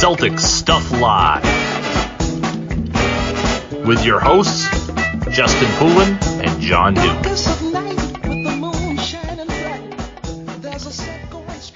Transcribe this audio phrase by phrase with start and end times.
[0.00, 1.42] Celtic Stuff Live.
[3.84, 4.68] With your hosts,
[5.32, 7.24] Justin Poulin and John Duke.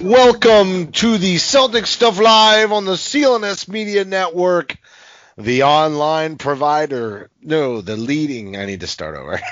[0.01, 4.77] Welcome to the Celtic Stuff Live on the CLNS Media Network,
[5.37, 7.29] the online provider.
[7.43, 8.57] No, the leading.
[8.57, 9.41] I need to start over.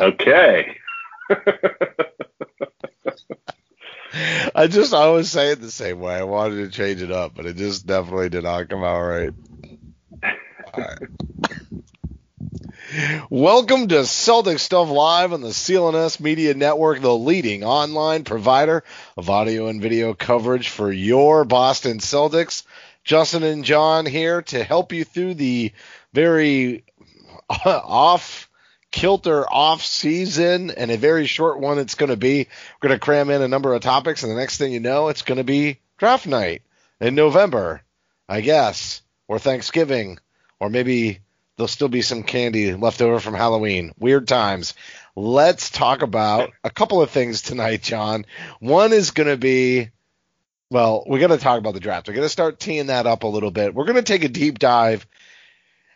[0.00, 0.76] Okay.
[4.12, 6.14] I just I always say it the same way.
[6.14, 9.30] I wanted to change it up, but it just definitely did not come out right.
[10.76, 10.98] Right.
[13.30, 18.82] Welcome to Celtic Stuff Live on the CLNS Media Network, the leading online provider
[19.16, 22.64] of audio and video coverage for your Boston Celtics.
[23.04, 25.72] Justin and John here to help you through the
[26.12, 26.84] very
[27.64, 28.49] off
[28.90, 32.48] kilter off season and a very short one it's going to be.
[32.80, 35.08] We're going to cram in a number of topics, and the next thing you know,
[35.08, 36.62] it's going to be draft night
[37.00, 37.82] in November,
[38.28, 40.18] I guess, or Thanksgiving,
[40.58, 41.20] or maybe
[41.56, 43.92] there'll still be some candy left over from Halloween.
[43.98, 44.74] Weird times.
[45.14, 48.24] Let's talk about a couple of things tonight, John.
[48.60, 49.90] One is going to be,
[50.70, 52.08] well, we got to talk about the draft.
[52.08, 53.74] We're going to start teeing that up a little bit.
[53.74, 55.06] We're going to take a deep dive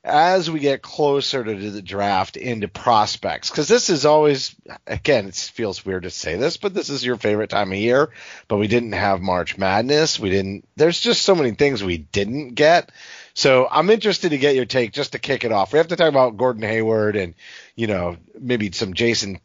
[0.04, 4.54] as we get closer to the draft into prospects because this is always
[4.86, 8.10] again it feels weird to say this but this is your favorite time of year
[8.46, 10.20] but we didn't have march madness.
[10.20, 12.92] We didn't there's just so many things we didn't get.
[13.32, 15.72] So i'm interested to get your take just to kick it off.
[15.72, 17.34] We have to talk about gordon hayward and
[17.74, 19.40] you know maybe some jayson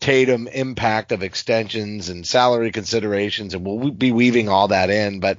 [0.00, 5.38] tatum impact of extensions and salary considerations and we'll be weaving all that in but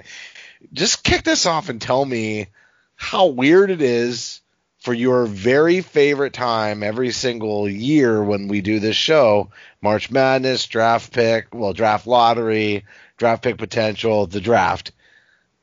[0.72, 2.48] just kick this off and tell me
[2.96, 4.40] how weird it is
[4.84, 9.50] for your very favorite time every single year when we do this show
[9.82, 12.84] March Madness, draft pick, well, draft lottery,
[13.18, 14.92] draft pick potential, the draft.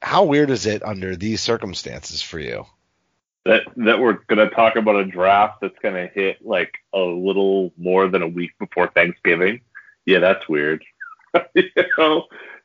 [0.01, 2.65] How weird is it under these circumstances for you?
[3.45, 8.09] That that we're gonna talk about a draft that's gonna hit like a little more
[8.09, 9.61] than a week before Thanksgiving.
[10.07, 10.83] Yeah, that's weird.
[11.55, 11.65] you
[11.99, 12.25] know,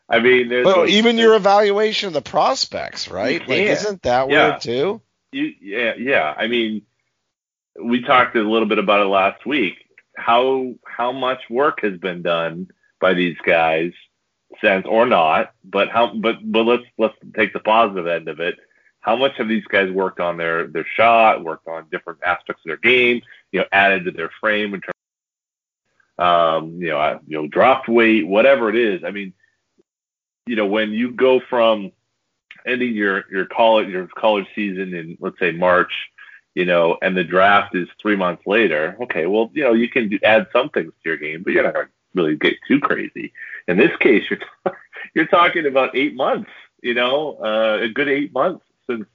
[0.10, 3.42] I mean, there's Well, like- even your evaluation of the prospects, right?
[3.42, 4.50] Like, isn't that Yeah.
[4.52, 5.02] weird too?
[5.36, 6.34] You, yeah, yeah.
[6.38, 6.84] I mean,
[7.82, 9.76] we talked a little bit about it last week.
[10.16, 12.70] How how much work has been done
[13.02, 13.92] by these guys
[14.64, 15.54] since, or not?
[15.64, 16.14] But how?
[16.16, 18.56] But but let's let's take the positive end of it.
[19.02, 22.70] How much have these guys worked on their their shot, worked on different aspects of
[22.70, 23.22] their game?
[23.52, 24.94] You know, added to their frame in terms,
[26.18, 29.04] um, you know, uh, you know, dropped weight, whatever it is.
[29.04, 29.34] I mean,
[30.48, 31.92] you know, when you go from
[32.66, 35.92] ending your your college your college season in let's say March,
[36.54, 38.98] you know, and the draft is three months later.
[39.02, 41.64] Okay, well, you know, you can do, add some things to your game, but you're
[41.64, 43.34] not going to really get too crazy.
[43.68, 44.40] In this case, you're
[45.14, 46.50] you're talking about eight months.
[46.82, 49.06] You know, uh, a good eight months since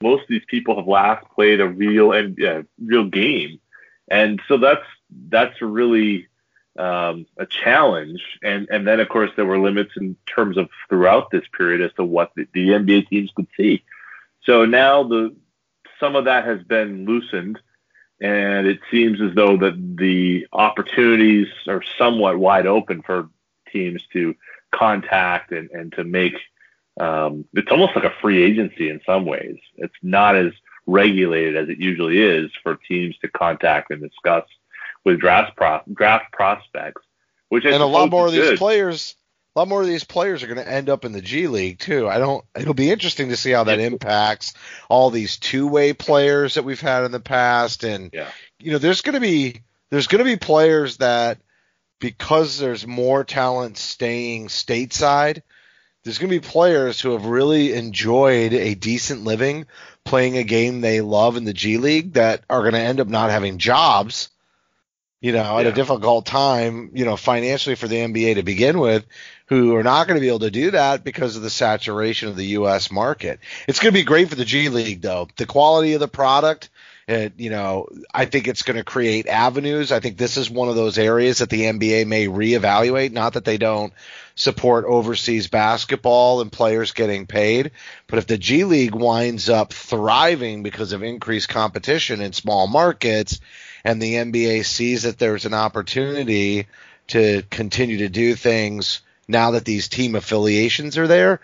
[0.00, 3.60] most of these people have last played a real and uh, real game,
[4.08, 4.86] and so that's
[5.28, 6.28] that's really
[6.78, 8.20] um, a challenge.
[8.42, 11.92] And and then of course there were limits in terms of throughout this period as
[11.94, 13.84] to what the, the NBA teams could see.
[14.44, 15.34] So now the
[15.98, 17.58] some of that has been loosened,
[18.20, 23.28] and it seems as though that the opportunities are somewhat wide open for
[23.70, 24.34] teams to
[24.74, 26.34] contact and, and to make.
[26.98, 29.56] Um, it's almost like a free agency in some ways.
[29.76, 30.52] It's not as
[30.86, 34.44] regulated as it usually is for teams to contact and discuss
[35.04, 37.02] with draft pro- draft prospects.
[37.48, 38.58] which I and a lot more of these good.
[38.58, 39.14] players,
[39.56, 41.78] a lot more of these players are going to end up in the G League
[41.78, 42.08] too.
[42.08, 42.44] I don't.
[42.56, 44.54] It'll be interesting to see how that impacts
[44.88, 48.28] all these two-way players that we've had in the past, and Yeah.
[48.60, 51.38] you know, there's going to be there's going to be players that
[51.98, 55.42] because there's more talent staying stateside.
[56.04, 59.66] There's going to be players who have really enjoyed a decent living
[60.04, 63.08] playing a game they love in the G League that are going to end up
[63.08, 64.30] not having jobs
[65.20, 69.04] you know, at a difficult time, you know, financially for the NBA to begin with,
[69.46, 72.36] who are not going to be able to do that because of the saturation of
[72.36, 72.90] the U.S.
[72.90, 73.38] market.
[73.68, 75.28] It's going to be great for the G League, though.
[75.36, 76.70] The quality of the product,
[77.06, 79.92] it, you know, I think it's going to create avenues.
[79.92, 83.12] I think this is one of those areas that the NBA may reevaluate.
[83.12, 83.92] Not that they don't
[84.36, 87.72] support overseas basketball and players getting paid,
[88.06, 93.38] but if the G League winds up thriving because of increased competition in small markets,
[93.84, 96.66] and the NBA sees that there's an opportunity
[97.08, 101.40] to continue to do things now that these team affiliations are there,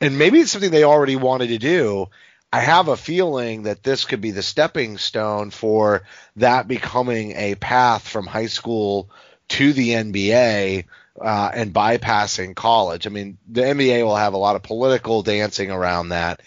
[0.00, 2.08] and maybe it's something they already wanted to do.
[2.52, 6.02] I have a feeling that this could be the stepping stone for
[6.36, 9.10] that becoming a path from high school
[9.48, 10.84] to the NBA
[11.20, 13.06] uh, and bypassing college.
[13.06, 16.42] I mean, the NBA will have a lot of political dancing around that,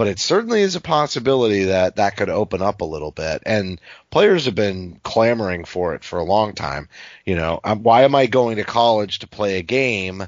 [0.00, 3.42] but it certainly is a possibility that that could open up a little bit.
[3.44, 6.88] And players have been clamoring for it for a long time.
[7.26, 10.26] You know, why am I going to college to play a game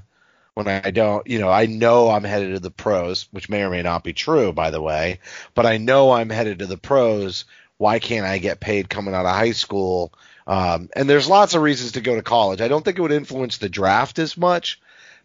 [0.53, 3.71] when I don't, you know, I know I'm headed to the pros, which may or
[3.71, 5.21] may not be true, by the way,
[5.55, 7.47] but I know I'm headed to the pros.
[7.79, 10.13] Why can't I get paid coming out of high school?
[10.47, 12.61] Um, and there's lots of reasons to go to college.
[12.61, 14.82] I don't think it would influence the draft as much,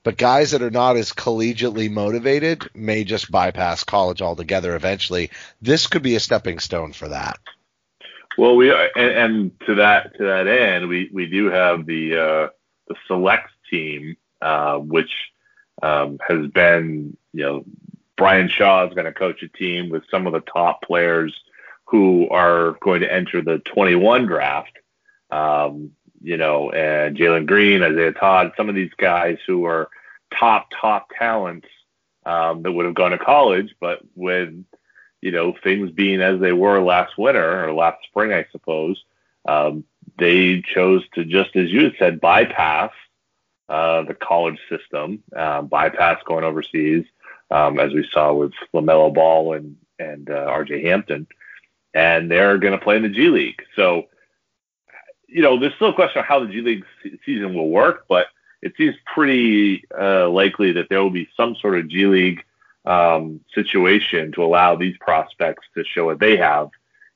[0.07, 5.31] but guys that are not as collegiately motivated may just bypass college altogether eventually.
[5.61, 7.37] This could be a stepping stone for that.
[8.37, 12.13] Well, we are, and, and to that to that end, we we do have the
[12.15, 12.47] uh,
[12.87, 15.11] the select team, uh, which
[15.83, 17.65] um, has been you know
[18.15, 21.37] Brian Shaw is going to coach a team with some of the top players
[21.83, 24.71] who are going to enter the 21 draft.
[25.31, 29.89] Um, you know, and Jalen Green, Isaiah Todd, some of these guys who are
[30.37, 31.67] top top talents
[32.25, 34.53] um, that would have gone to college, but with
[35.21, 39.03] you know things being as they were last winter or last spring, I suppose,
[39.47, 39.83] um,
[40.17, 42.91] they chose to just as you said bypass
[43.69, 47.05] uh, the college system, uh, bypass going overseas,
[47.51, 50.83] um, as we saw with Lamelo Ball and and uh, R.J.
[50.83, 51.27] Hampton,
[51.93, 53.61] and they're going to play in the G League.
[53.75, 54.07] So,
[55.27, 58.05] you know, there's still a question of how the G League se- season will work,
[58.07, 58.27] but
[58.61, 62.43] it seems pretty uh, likely that there will be some sort of G League
[62.85, 66.69] um, situation to allow these prospects to show what they have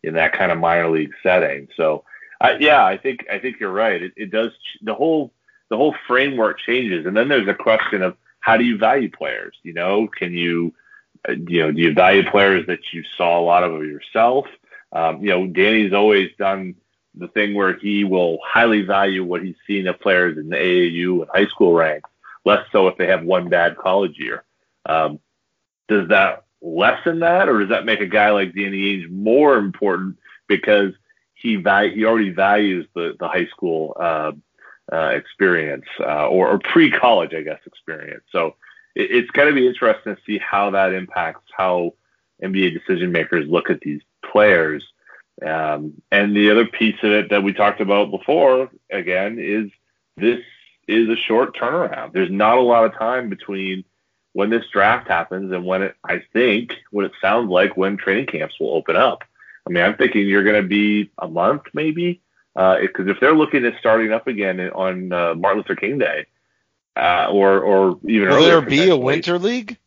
[0.03, 1.67] in that kind of minor league setting.
[1.77, 2.03] So,
[2.41, 4.01] uh, yeah, I think I think you're right.
[4.01, 5.31] It, it does the whole
[5.69, 9.55] the whole framework changes, and then there's a question of how do you value players?
[9.63, 10.73] You know, can you
[11.27, 14.47] uh, you know do you value players that you saw a lot of yourself?
[14.91, 16.75] Um, you know, Danny's always done
[17.15, 21.21] the thing where he will highly value what he's seen of players in the AAU
[21.21, 22.09] and high school ranks,
[22.45, 24.43] less so if they have one bad college year.
[24.85, 25.19] Um,
[25.87, 30.17] does that lessen that, or does that make a guy like Danny Ainge more important
[30.47, 30.93] because
[31.33, 34.31] he val- he already values the the high school uh,
[34.91, 38.23] uh, experience uh, or, or pre college, I guess, experience?
[38.31, 38.55] So
[38.95, 41.93] it, it's going to be interesting to see how that impacts how
[42.43, 44.01] NBA decision makers look at these
[44.31, 44.83] players.
[45.45, 49.71] Um, and the other piece of it that we talked about before, again, is
[50.17, 50.39] this
[50.87, 52.13] is a short turnaround.
[52.13, 53.83] There's not a lot of time between
[54.33, 58.27] when this draft happens and when it, I think, what it sounds like when training
[58.27, 59.23] camps will open up.
[59.67, 62.21] I mean, I'm thinking you're going to be a month maybe,
[62.55, 66.25] because if they're looking at starting up again on uh, Martin Luther King Day,
[66.95, 69.77] uh, or or even Will there be a winter league?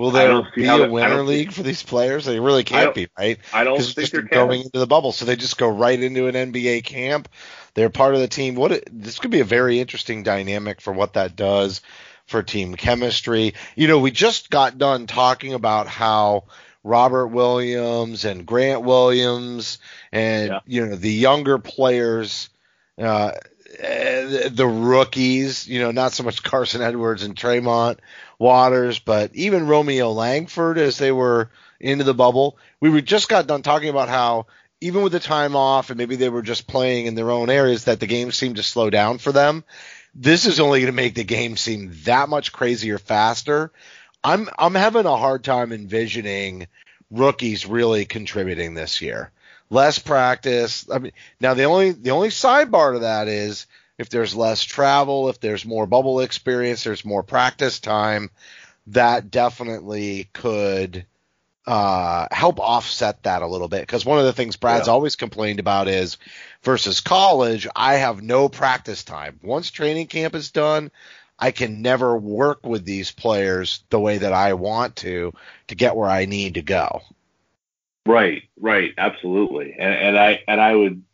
[0.00, 2.24] Will there be a that- winter league for these players?
[2.24, 3.38] They really can't be, right?
[3.52, 4.26] I don't think can.
[4.26, 7.28] going into the bubble, so they just go right into an NBA camp.
[7.74, 8.54] They're part of the team.
[8.54, 11.82] What it, this could be a very interesting dynamic for what that does
[12.26, 13.54] for team chemistry.
[13.76, 16.44] You know, we just got done talking about how
[16.82, 19.78] Robert Williams and Grant Williams
[20.12, 20.60] and Yeah.
[20.66, 22.48] you know the younger players,
[22.98, 23.32] uh,
[23.78, 25.68] eh, the rookies.
[25.68, 28.00] You know, not so much Carson Edwards and Tremont
[28.40, 32.56] Waters, but even Romeo Langford as they were into the bubble.
[32.80, 34.46] We were just got done talking about how
[34.80, 37.84] even with the time off and maybe they were just playing in their own areas
[37.84, 39.62] that the game seemed to slow down for them.
[40.14, 43.72] This is only going to make the game seem that much crazier faster.
[44.24, 46.66] I'm I'm having a hard time envisioning
[47.10, 49.32] rookies really contributing this year.
[49.68, 50.86] Less practice.
[50.90, 53.66] I mean, now the only the only sidebar to that is
[54.00, 58.30] if there's less travel, if there's more bubble experience, there's more practice time,
[58.86, 61.04] that definitely could
[61.66, 63.82] uh, help offset that a little bit.
[63.82, 64.94] Because one of the things Brad's Yeah.
[64.94, 66.16] always complained about is
[66.62, 69.38] versus college, I have no practice time.
[69.42, 70.90] Once training camp is done,
[71.38, 75.34] I can never work with these players the way that I want to
[75.68, 77.02] to get where I need to go.
[78.06, 79.74] Right, right, absolutely.
[79.78, 81.04] And, and I and I would.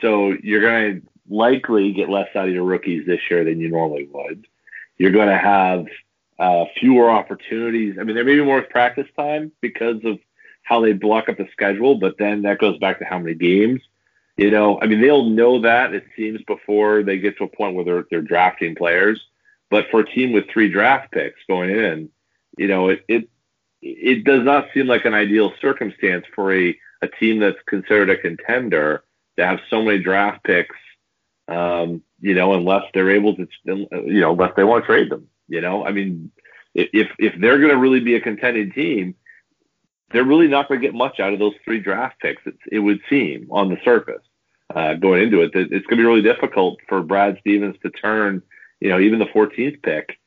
[0.00, 3.68] So you're going to likely get less out of your rookies this year than you
[3.68, 4.46] normally would.
[4.98, 5.86] You're going to have
[6.38, 7.96] uh, fewer opportunities.
[7.98, 10.18] I mean, there may be more practice time because of
[10.62, 13.80] how they block up the schedule, but then that goes back to how many games.
[14.36, 17.74] You know, I mean, they'll know that it seems before they get to a point
[17.74, 19.20] where they're they're drafting players.
[19.70, 22.10] But for a team with three draft picks going in,
[22.58, 23.28] you know, it it
[23.80, 28.16] it does not seem like an ideal circumstance for a a team that's considered a
[28.16, 29.04] contender
[29.38, 30.76] to have so many draft picks.
[31.48, 35.28] Um, you know, unless they're able to, you know, unless they want to trade them.
[35.48, 36.32] You know, I mean,
[36.74, 39.14] if if they're going to really be a contending team,
[40.10, 42.42] they're really not going to get much out of those three draft picks.
[42.46, 44.22] It, it would seem on the surface
[44.74, 47.90] uh, going into it that it's going to be really difficult for Brad Stevens to
[47.90, 48.42] turn,
[48.80, 50.18] you know, even the 14th pick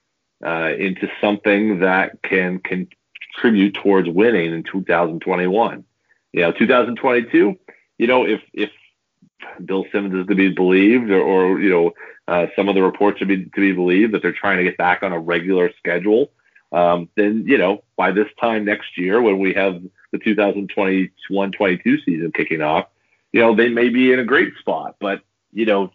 [0.46, 5.84] uh, into something that can contribute towards winning in 2021.
[6.32, 7.58] You know, 2022.
[7.98, 8.70] You know, if if
[9.64, 11.92] Bill Simmons is to be believed, or, or you know,
[12.28, 14.78] uh, some of the reports to be to be believed that they're trying to get
[14.78, 16.32] back on a regular schedule
[16.72, 19.82] um, then you know by this time next year when we have
[20.12, 22.88] the 2021-22 season kicking off,
[23.32, 24.96] you know they may be in a great spot.
[25.00, 25.92] But you know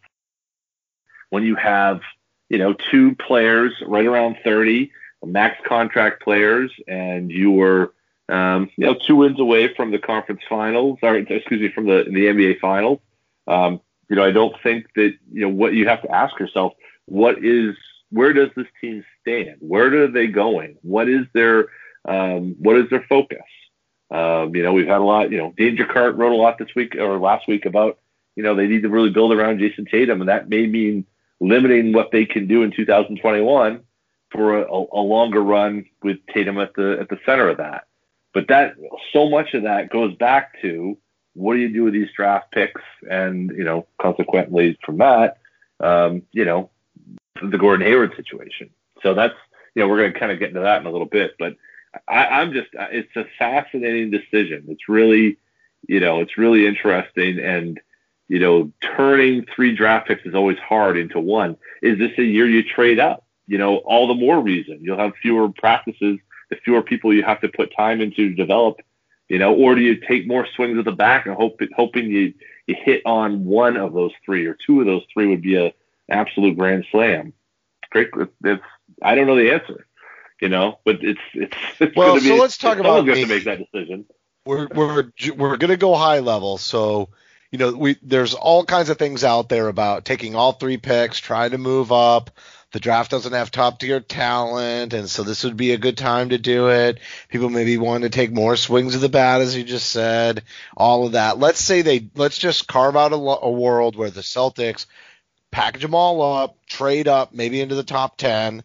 [1.31, 2.01] when you have
[2.49, 4.91] you know two players right around 30
[5.25, 7.93] max contract players, and you were
[8.29, 12.05] um, you know two wins away from the conference finals, or excuse me, from the
[12.05, 13.01] the NBA finals.
[13.47, 16.73] Um, you know I don't think that you know what you have to ask yourself
[17.07, 17.75] what is
[18.11, 19.57] where does this team stand?
[19.59, 20.77] Where are they going?
[20.83, 21.69] What is their
[22.05, 23.39] um, what is their focus?
[24.11, 25.31] Um, you know, we've had a lot.
[25.31, 27.99] You know, Danger Cart wrote a lot this week or last week about
[28.37, 31.05] you know they need to really build around Jayson Tatum, and that may mean
[31.41, 33.81] limiting what they can do in 2021
[34.31, 37.85] for a, a longer run with Tatum at the at the center of that.
[38.33, 38.75] But that
[39.13, 40.97] so much of that goes back to
[41.35, 45.39] what do you do with these draft picks, and you know, consequently from that,
[45.81, 46.71] um, you know,
[47.43, 48.71] the Gordon Hayward situation.
[49.03, 49.35] So that's
[49.75, 51.57] you know we're going to kind of get into that in a little bit, but
[52.09, 54.65] I, I'm just it's a fascinating decision.
[54.69, 55.39] It's really
[55.87, 57.81] you know it's really interesting and
[58.29, 61.57] you know turning three draft picks is always hard into one.
[61.83, 63.25] Is this a year you trade up?
[63.47, 66.19] You know all the more reason you'll have fewer practices,
[66.51, 68.81] the fewer people you have to put time into to develop.
[69.35, 72.35] You know, or do you take more swings at the back and hope hoping you
[72.69, 75.75] you hit on one of those three or two of those three would be a
[76.09, 77.33] absolute grand slam.
[77.91, 78.11] Great.
[78.45, 78.63] It's
[79.03, 79.89] I don't know the answer,
[80.41, 83.27] you know, but it's it's, it's Well, gonna be, so let's talk about going to
[83.27, 84.05] make that decision.
[84.47, 87.09] we're we're we're going to go high level so
[87.51, 91.19] you know we there's all kinds of things out there about taking all three picks
[91.19, 92.31] trying to move up
[92.75, 96.31] the draft doesn't have top tier talent and so this would be a good time
[96.31, 99.63] to do it people maybe want to take more swings of the bat as you
[99.63, 100.43] just said
[100.77, 104.21] all of that let's say they let's just carve out a, a world where the
[104.21, 104.87] celtics
[105.53, 108.65] package them all up trade up maybe into the top 10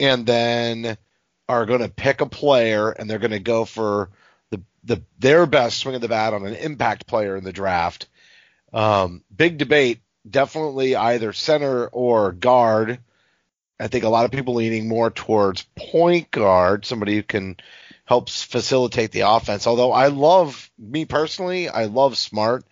[0.00, 0.96] and then
[1.48, 4.10] are going to pick a player and they're going to go for
[4.50, 8.08] the the their best swing of the bat on an impact player in the draft.
[8.72, 12.98] Um, big debate, definitely either center or guard.
[13.80, 17.56] I think a lot of people leaning more towards point guard, somebody who can
[18.04, 19.66] help facilitate the offense.
[19.66, 22.64] Although I love me personally, I love Smart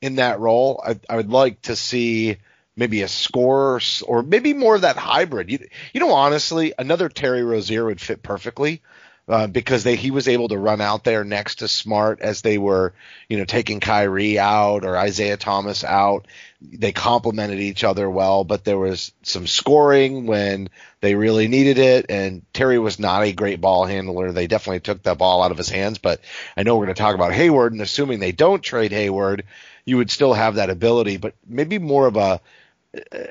[0.00, 0.82] in that role.
[0.84, 2.38] I, I would like to see
[2.76, 5.50] maybe a scorer or maybe more of that hybrid.
[5.50, 5.58] You,
[5.92, 8.82] you know, honestly, another Terry Rozier would fit perfectly
[9.28, 12.56] uh, because they he was able to run out there next to Smart as they
[12.56, 12.94] were,
[13.28, 16.26] you know, taking Kyrie out or Isaiah Thomas out.
[16.62, 20.70] They complemented each other well, but there was some scoring when
[21.00, 22.06] they really needed it.
[22.08, 24.32] And Terry was not a great ball handler.
[24.32, 25.98] They definitely took the ball out of his hands.
[25.98, 26.20] But
[26.56, 29.44] I know we're going to talk about Hayward, and assuming they don't trade Hayward,
[29.84, 32.40] you would still have that ability, but maybe more of a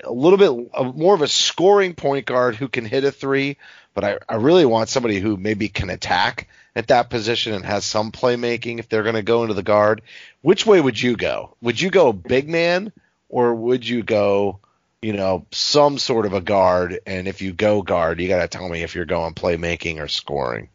[0.04, 3.58] a little bit more of a scoring point guard who can hit a three,
[3.98, 7.84] but I, I really want somebody who maybe can attack at that position and has
[7.84, 10.04] some playmaking if they're going to go into the guard.
[10.44, 11.56] Which way would you go?
[11.62, 12.94] Would you go big man
[13.28, 14.60] or would you go,
[15.02, 17.00] you know, some sort of a guard?
[17.08, 20.08] And if you go guard, you got to tell me if you're going playmaking or
[20.08, 20.70] scoring.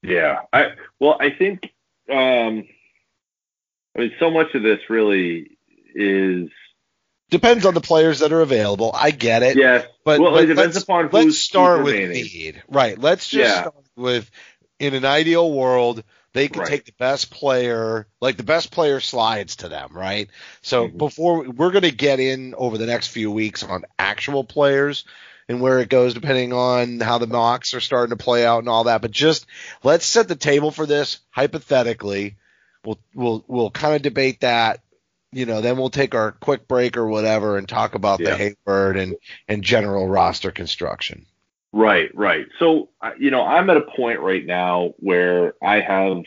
[0.00, 0.40] Yeah.
[0.50, 1.74] I well, I think
[2.08, 2.66] um
[3.94, 5.58] I mean so much of this really
[5.94, 6.48] is
[7.32, 8.92] depends on the players that are available.
[8.94, 9.56] I get it.
[9.56, 9.86] Yes.
[10.04, 12.22] But, well, but it depends let's, upon let's start with remaining.
[12.22, 12.62] need.
[12.68, 12.96] Right.
[12.96, 13.60] Let's just Yeah.
[13.62, 14.30] start with
[14.78, 16.68] in an ideal world, they could Right.
[16.68, 20.28] take the best player, like the best player slides to them, right?
[20.62, 20.98] So Mhm.
[20.98, 25.04] before we're going to get in over the next few weeks on actual players
[25.48, 28.68] and where it goes depending on how the mocks are starting to play out and
[28.68, 29.02] all that.
[29.02, 29.46] But just
[29.82, 32.36] let's set the table for this hypothetically.
[32.84, 34.80] We'll we'll we'll kind of debate that.
[35.32, 38.30] You know, then we'll take our quick break or whatever and talk about Yeah.
[38.30, 39.16] the Hayward and
[39.48, 41.26] and general roster construction.
[41.72, 42.46] Right, right.
[42.58, 46.22] So, you know, I'm at a point right now where I have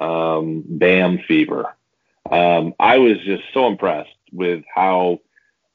[0.00, 1.74] um, Bam fever.
[2.30, 5.20] Um, I was just so impressed with how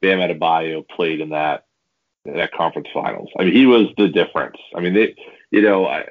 [0.02, 1.66] Bam Adebayo played in that
[2.26, 3.30] in that conference finals.
[3.38, 4.58] I mean, he was the difference.
[4.76, 5.16] I mean, they,
[5.52, 6.06] you know, I,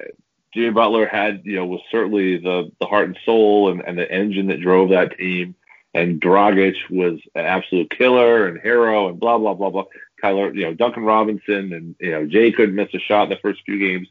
[0.53, 4.09] Jimmy Butler had, you know, was certainly the the heart and soul and, and the
[4.09, 5.55] engine that drove that team.
[5.93, 9.85] And Dragic was an absolute killer and hero and blah blah blah blah.
[10.23, 13.37] Kyler, you know, Duncan Robinson and, you know, Jay couldn't miss a shot in the
[13.41, 14.07] first few games.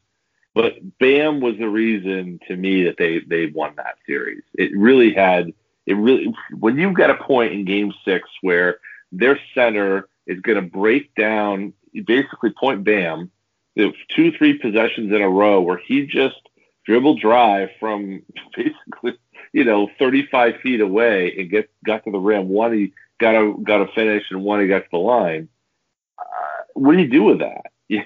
[0.55, 4.43] But Bam was the reason to me that they, they won that series.
[4.55, 5.53] It really had,
[5.87, 8.79] it really, when you've got a point in game six where
[9.11, 11.73] their center is going to break down,
[12.05, 13.31] basically point Bam,
[13.75, 16.37] the two, three possessions in a row where he just
[16.85, 18.23] dribble drive from
[18.57, 19.19] basically,
[19.53, 22.49] you know, 35 feet away and get, got to the rim.
[22.49, 25.49] One, he got a, got a finish and one, he got to the line
[26.33, 27.67] uh, what do you do with that?
[27.89, 28.03] you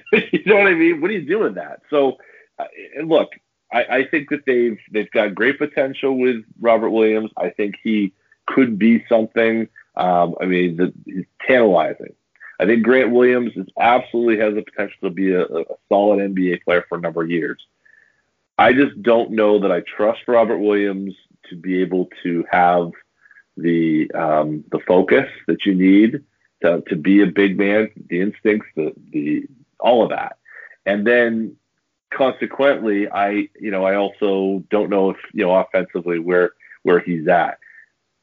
[0.46, 1.00] know what I mean?
[1.00, 1.80] What do you do with that?
[1.90, 2.18] So,
[2.58, 2.64] uh,
[2.96, 3.30] and look,
[3.72, 7.30] I, I think that they've they've got great potential with Robert Williams.
[7.36, 8.12] I think he
[8.46, 9.68] could be something.
[9.96, 12.14] Um, I mean, the, he's tantalizing.
[12.58, 16.64] I think Grant Williams is absolutely has the potential to be a, a solid NBA
[16.64, 17.60] player for a number of years.
[18.58, 21.14] I just don't know that I trust Robert Williams
[21.50, 22.90] to be able to have
[23.56, 26.22] the um, the focus that you need
[26.62, 29.46] to, to be a big man, the instincts, the, the,
[29.78, 30.38] all of that.
[30.84, 31.56] And then
[32.10, 37.28] consequently, I, you know, I also don't know if, you know, offensively where, where he's
[37.28, 37.58] at.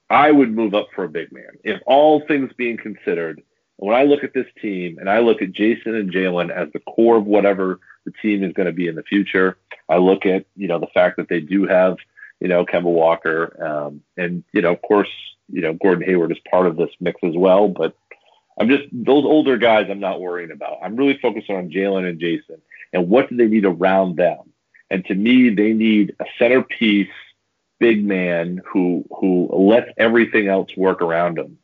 [0.09, 1.49] I would move up for a big man.
[1.63, 3.41] If all things being considered,
[3.77, 6.79] when I look at this team and I look at Jayson and Jalen as the
[6.79, 9.57] core of whatever the team is going to be in the future,
[9.89, 11.97] I look at, you know, the fact that they do have,
[12.43, 15.07] you know, Kemba Walker, um, and, you know, of course,
[15.47, 17.95] you know, Gordon Hayward is part of this mix as well, but
[18.59, 19.87] I'm just those older guys.
[19.89, 20.79] I'm not worrying about.
[20.83, 24.51] I'm really focusing on Jalen and Jayson and what do they need around them.
[24.91, 27.07] And to me, they need a centerpiece,
[27.79, 31.57] big man who who lets everything else work around him.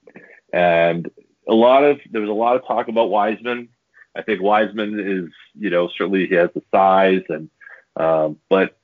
[0.54, 1.12] And
[1.46, 3.68] a lot of there was a lot of talk about Wiseman.
[4.16, 7.50] I think Wiseman is you know certainly he has the size and
[7.98, 8.79] um, but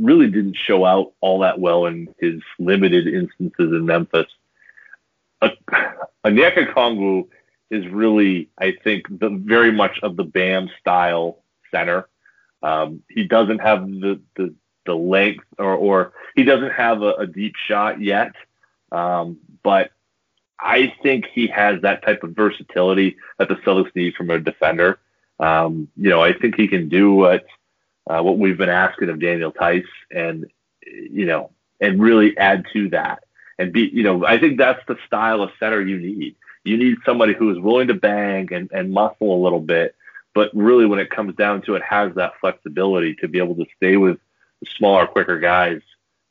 [0.00, 4.26] really didn't show out all that well in his limited instances in Memphis.
[5.42, 5.50] A,
[6.24, 7.28] Onyeka Okongwu
[7.70, 11.38] is really, I think, the very much of the Bam style
[11.70, 12.08] center.
[12.62, 14.54] Um, he doesn't have the, the,
[14.86, 18.32] the length or, or he doesn't have a, a deep shot yet.
[18.92, 19.92] Um, but
[20.58, 24.98] I think he has that type of versatility that the Celtics need from a defender.
[25.38, 27.46] Um, you know, I think he can do what,
[28.08, 30.50] uh, what we've been asking of Daniel Theis and,
[30.82, 33.24] you know, and really add to that
[33.58, 36.36] and be, you know, I think that's the style of center you need.
[36.64, 39.94] You need somebody who is willing to bang and, and muscle a little bit,
[40.34, 43.66] but really when it comes down to it, has that flexibility to be able to
[43.76, 44.18] stay with
[44.76, 45.80] smaller, quicker guys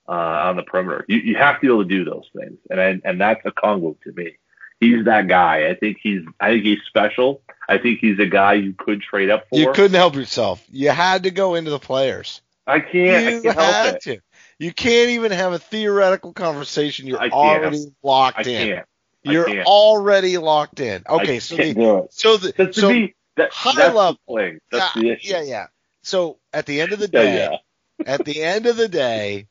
[0.08, 1.06] uh, on the perimeter.
[1.08, 4.02] You, you have to be able to do those things, and I, and that's Okongwu
[4.04, 4.38] to me.
[4.80, 5.70] He's that guy.
[5.70, 7.42] I think he's I think he's special.
[7.68, 9.60] I think he's a guy you could trade up for.
[9.60, 10.64] You couldn't help yourself.
[10.72, 12.42] You had to go into the players.
[12.66, 13.28] I can't.
[13.28, 14.02] I you can't had help it.
[14.04, 14.20] to.
[14.58, 17.08] You can't even have a theoretical conversation.
[17.08, 18.68] You're I already locked I in.
[18.68, 18.86] can't.
[19.26, 19.68] I You're can't.
[19.68, 21.04] already locked in.
[21.10, 23.16] Okay, I so the so the That's so me.
[23.36, 24.20] That, high that's level.
[24.28, 24.60] the.
[24.72, 25.32] That's yeah, the issue.
[25.32, 25.68] yeah, yeah.
[26.04, 27.58] So at the end of the day, yeah.
[28.06, 29.48] at the end of the day,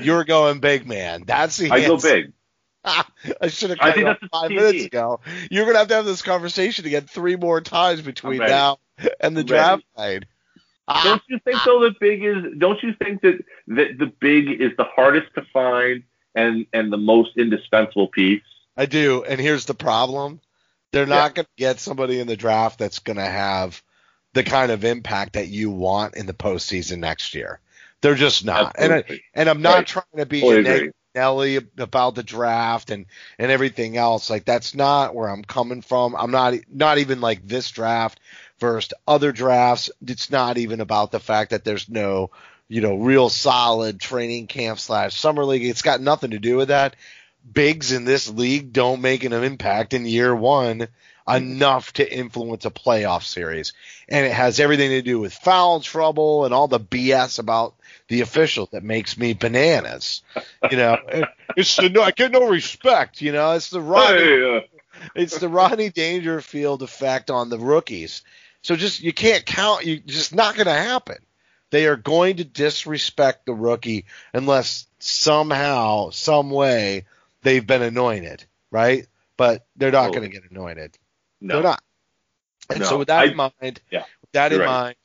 [0.00, 1.24] you're going big man.
[1.26, 2.32] That's the I go big.
[3.40, 5.20] I should have cut off five minutes ago.
[5.50, 8.78] You're gonna have to have this conversation again three more times between now
[9.20, 10.24] and the draft night.
[10.88, 12.36] Ah, Don't you think though that big is?
[12.58, 16.96] Don't you think that that the big is the hardest to find and and the
[16.96, 18.42] most indispensable piece?
[18.76, 20.40] I do, and here's the problem:
[20.92, 23.82] they're not going to get somebody in the draft that's going to have
[24.32, 27.60] the kind of impact that you want in the postseason next year.
[28.00, 29.22] They're just not, and I, Absolutely.
[29.34, 29.86] and I'm not Right.
[29.86, 33.06] trying to be Totally a negative Nelly about the draft and
[33.38, 34.30] and everything else.
[34.30, 36.14] Like that's not where I'm coming from.
[36.16, 38.20] I'm not not even like this draft
[38.60, 39.90] versus other drafts.
[40.06, 42.30] It's not even about the fact that there's no
[42.68, 45.64] you know real solid training camp slash summer league.
[45.64, 46.94] It's got nothing to do with that.
[47.52, 50.88] bigs in this league don't make an impact in year one
[51.36, 53.72] enough to influence a playoff series.
[54.08, 57.74] And it has everything to do with foul trouble and all the BS about
[58.08, 60.22] the official that makes me bananas.
[60.70, 60.98] You know,
[61.56, 63.22] it's the no, I get no respect.
[63.22, 64.60] You know, it's the Rodney, Hey, uh,
[65.14, 68.22] it's the Rodney Dangerfield effect on the rookies.
[68.62, 69.86] So just you can't count.
[69.86, 71.18] You just not going to happen.
[71.70, 77.04] They are going to disrespect the rookie unless somehow, some way,
[77.42, 79.06] they've been anointed, right?
[79.36, 80.98] But they're not going to get anointed.
[81.40, 81.54] No.
[81.54, 81.82] They're not.
[82.68, 84.66] And No, so with that I- in mind, yeah, with that in right.
[84.66, 84.96] mind,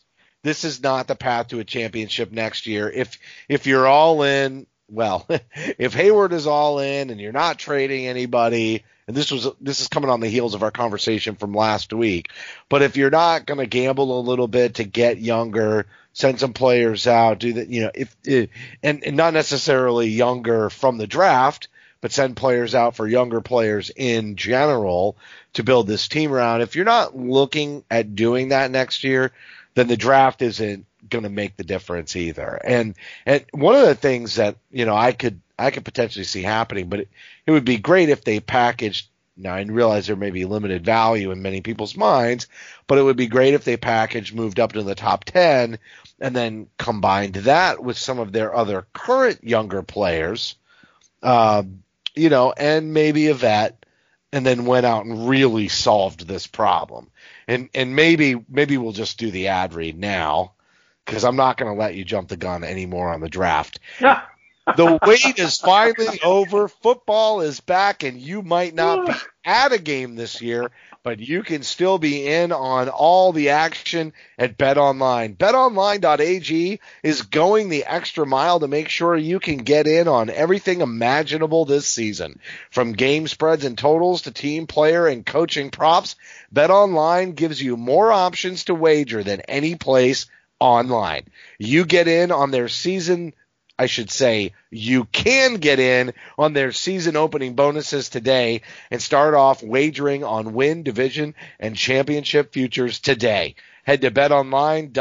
[0.44, 2.90] this is not the path to a championship next year.
[2.90, 3.18] If
[3.50, 8.84] if you're all in, well, if Hayward is all in and you're not trading anybody,
[9.08, 12.30] and this was this is coming on the heels of our conversation from last week,
[12.70, 16.54] but if you're not going to gamble a little bit to get younger, send some
[16.54, 18.50] players out, do that, you know, if, if
[18.84, 21.68] and, and not necessarily younger from the draft,
[22.02, 25.18] but send players out for younger players in general
[25.54, 26.62] to build this team around.
[26.62, 29.32] If you're not looking at doing that next year,
[29.74, 32.60] then the draft isn't going to make the difference either.
[32.64, 36.42] And and one of the things that you know I could I could potentially see
[36.42, 37.10] happening, but it,
[37.46, 39.08] it would be great if they packaged.
[39.38, 42.48] Now I realize there may be limited value in many people's minds,
[42.88, 45.78] but it would be great if they packaged moved up to the top ten,
[46.20, 50.56] and then combined that with some of their other current younger players,
[51.22, 51.84] um,
[52.16, 53.86] you know, and maybe a vet,
[54.32, 57.10] and then went out and really solved this problem.
[57.48, 60.54] And and maybe maybe we'll just do the ad read now
[61.06, 63.80] because I'm not going to let you jump the gun anymore on the draft.
[64.76, 66.68] The wait is finally over.
[66.68, 69.14] Football is back, and you might not be
[69.46, 70.72] at a game this year,
[71.06, 75.38] but you can still be in on all the action at BetOnline.
[75.38, 80.82] BetOnline.ag is going the extra mile to make sure you can get in on everything
[80.82, 82.40] imaginable this season.
[82.72, 86.16] From game spreads and totals to team player and coaching props,
[86.52, 90.26] BetOnline gives you more options to wager than any place
[90.60, 91.26] online.
[91.60, 93.36] You get in on their season
[93.78, 99.34] I should say you can get in on their season opening bonuses today and start
[99.34, 103.56] off wagering on win, division, and championship futures today.
[103.84, 104.94] Head to betonline.ag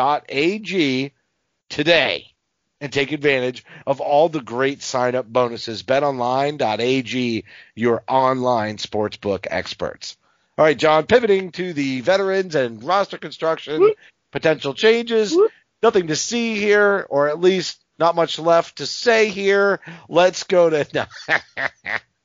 [1.68, 2.34] today
[2.80, 5.84] and take advantage of all the great sign up bonuses.
[5.84, 7.44] BetOnline.ag,
[7.76, 10.16] your online sportsbook experts.
[10.58, 13.92] All right, John, pivoting to the veterans and roster construction,
[14.32, 15.36] potential changes.
[15.82, 19.80] Nothing to see here, or at least not much left to say here.
[20.08, 21.04] Let's go to no,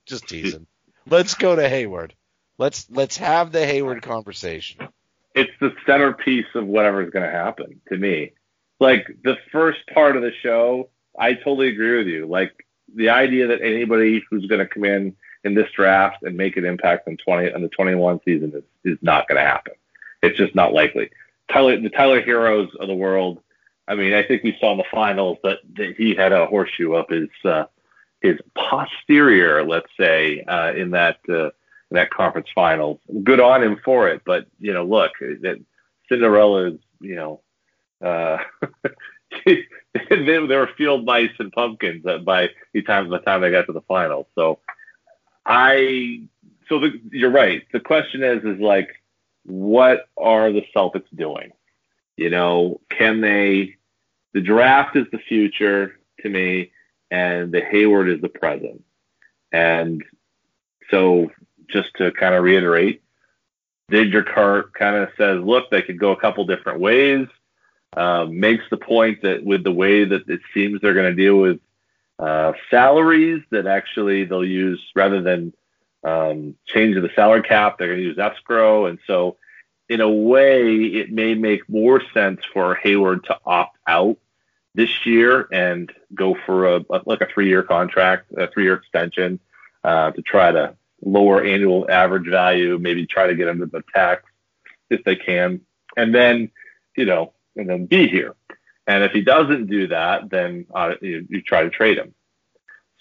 [0.06, 0.68] just teasing.
[1.08, 2.14] Let's go to Hayward.
[2.58, 4.88] Let's let's have the Hayward conversation.
[5.36, 8.34] it's the centerpiece of whatever's going to happen to me.
[8.80, 12.26] Like the first part of the show, I totally agree with you.
[12.26, 16.58] Like the idea that anybody who's going to come in in this draft and make
[16.58, 19.74] an impact on 20 on the 21 season is, is not going to happen.
[20.22, 21.10] It's just not likely.
[21.52, 23.40] Tyler, the Tyler Herros of the world.
[23.90, 26.94] I mean, I think we saw in the finals that, that he had a horseshoe
[26.94, 27.66] up his uh,
[28.22, 33.00] his posterior, let's say, uh, in that uh, in that conference finals.
[33.24, 35.60] Good on him for it, but you know, look, that
[36.08, 37.42] Cinderella is, you know,
[38.06, 38.38] uh,
[39.46, 43.82] they, were field mice and pumpkins by the time the time they got to the
[43.82, 44.28] finals.
[44.36, 44.60] So
[45.46, 46.24] I,
[46.68, 47.64] so the, you're right.
[47.74, 48.90] The question is, is like,
[49.46, 51.52] what are the Celtics doing?
[52.18, 53.78] You know, can they?
[54.34, 56.72] The draft is the future to me,
[57.12, 58.84] and the Hayward is the present.
[59.52, 60.04] And
[60.92, 61.32] so,
[61.68, 63.02] just to kind of reiterate,
[63.92, 67.28] Diggercart kind of says, look, they could go a couple different ways.
[67.98, 71.38] Uh, makes the point that with the way that it seems they're going to deal
[71.38, 71.60] with
[72.20, 75.54] uh, salaries, that actually they'll use rather than
[76.04, 78.86] um, changing the salary cap, they're going to use escrow.
[78.86, 79.38] And so,
[79.90, 84.18] in a way, it may make more sense for Hayward to opt out
[84.76, 89.40] this year and go for a, like a three-year contract, a three-year extension
[89.84, 94.24] uh, to try to lower annual average value, maybe try to get into the tax
[94.90, 95.62] if they can,
[95.98, 96.52] and then
[96.96, 98.36] you know, and then be here.
[98.86, 102.14] And if he doesn't do that, then uh, you, you try to trade him.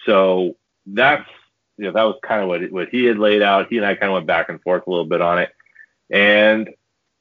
[0.04, 1.28] So that's
[1.76, 3.68] you know that was kind of what what he had laid out.
[3.68, 5.50] He and I kind of went back and forth a little bit on it,
[6.10, 6.70] and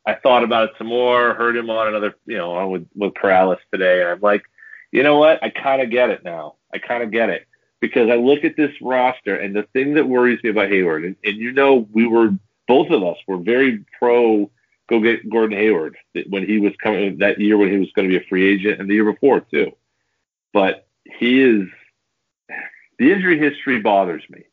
[0.08, 1.34] I thought about it some more.
[1.36, 4.44] Heard him on another you know on with with Corrales today, and I'm like,
[4.92, 5.44] you know what?
[5.44, 6.56] I kind of get it now.
[6.74, 7.46] I kind of get it
[7.80, 11.16] because I look at this roster and the thing that worries me about Hayward, and,
[11.24, 12.32] and you know, we were
[12.68, 14.50] both of us were very pro
[14.90, 15.98] go get Gordon Hayward
[16.30, 18.80] when he was coming that year when he was going to be a free agent
[18.80, 19.72] and the year before too.
[20.54, 21.68] But he is
[22.98, 24.46] the injury history bothers me.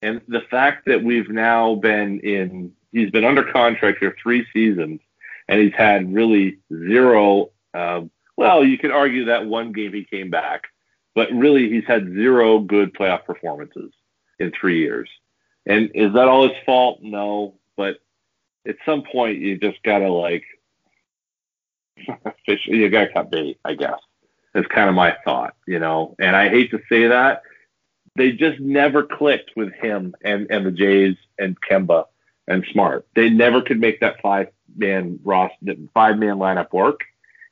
[0.00, 5.00] And the fact that we've now been in, he's been under contract for three seasons,
[5.48, 7.50] and he's had really zero.
[7.74, 10.64] Um, well, you could argue that one game he came back,
[11.14, 13.92] but really he's had zero good playoff performances
[14.38, 15.08] in three years.
[15.66, 17.00] And is that all his fault?
[17.02, 17.98] No, but
[18.66, 20.44] at some point you just gotta like
[22.46, 22.60] fish.
[22.66, 23.98] You gotta cut bait, I guess.
[24.54, 26.14] That's kind of my thought, you know.
[26.18, 27.42] And I hate to say that,
[28.16, 32.06] they just never clicked with him and and the Jays and Kemba
[32.48, 33.06] and Smart.
[33.14, 37.00] They never could make that five man roster, five man lineup work.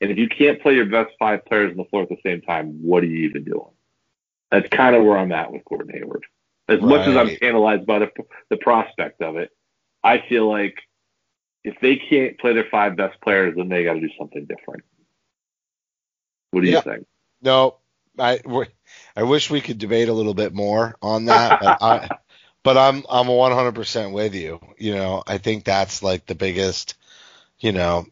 [0.00, 2.40] And if you can't play your best five players on the floor at the same
[2.40, 3.70] time, what are you even doing?
[4.50, 6.24] That's kind of where I'm at with Gordon Hayward.
[6.68, 7.40] As much as I'm Right.
[7.40, 8.10] tantalized by the
[8.48, 9.50] the prospect of it,
[10.02, 10.74] I feel like
[11.64, 14.84] if they can't play their five best players, then they got to do something different.
[16.52, 16.80] What do you Yeah.
[16.80, 17.06] think?
[17.42, 17.76] No,
[18.18, 18.40] I
[19.16, 22.10] I wish we could debate a little bit more on that, but I
[22.62, 24.60] but I'm I'm 100% with you.
[24.78, 26.94] You know, I think that's like the biggest,
[27.58, 28.06] you know,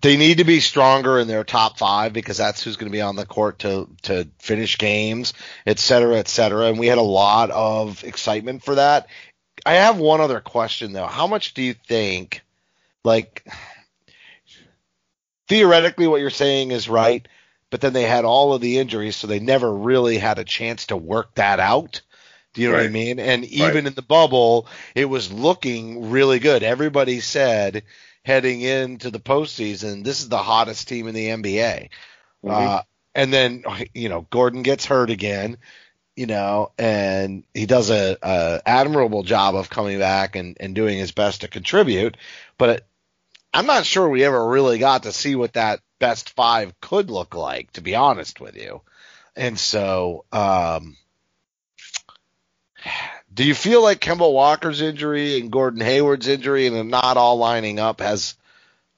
[0.00, 3.02] they need to be stronger in their top 5 because that's who's going to be
[3.02, 5.34] on the court to to finish games,
[5.66, 6.66] et cetera, et cetera.
[6.66, 9.08] And we had a lot of excitement for that.
[9.66, 11.06] I have one other question though.
[11.06, 12.42] How much do you think
[13.04, 13.46] like
[15.48, 17.26] theoretically what you're saying is right,
[17.70, 20.86] but then they had all of the injuries, so they never really had a chance
[20.86, 22.00] to work that out.
[22.54, 23.20] Do you know what I mean?
[23.20, 26.62] And even in the bubble, it was looking really good.
[26.62, 27.84] Everybody said
[28.24, 31.90] heading into the postseason, this is the hottest team in the NBA.
[32.44, 32.50] Mm-hmm.
[32.50, 32.82] Uh,
[33.14, 35.58] and then, you know, Gordon gets hurt again,
[36.16, 40.98] you know, and he does a, a admirable job of coming back and, and doing
[40.98, 42.16] his best to contribute.
[42.56, 42.86] But
[43.52, 47.34] I'm not sure we ever really got to see what that best five could look
[47.34, 48.82] like, to be honest with you.
[49.34, 50.96] And so, um,
[53.32, 57.78] do you feel like Kemba Walker's injury and Gordon Hayward's injury and not all lining
[57.78, 58.34] up has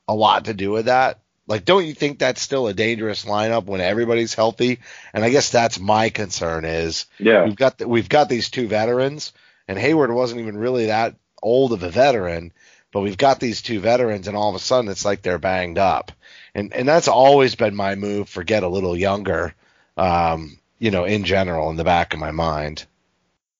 [0.09, 1.19] a lot to do with that?
[1.47, 4.79] Like, don't you think that's still a dangerous lineup when everybody's healthy?
[5.13, 7.45] And I guess that's my concern is Yeah.
[7.45, 9.33] we've got the, we've got these two veterans,
[9.67, 12.53] and Hayward wasn't even really that old of a veteran,
[12.93, 15.79] but we've got these two veterans, and all of a sudden it's like they're banged
[15.79, 16.13] up,
[16.55, 19.55] and and that's always been my move for get a little younger,
[19.97, 22.85] um, you know, in general in the back of my mind.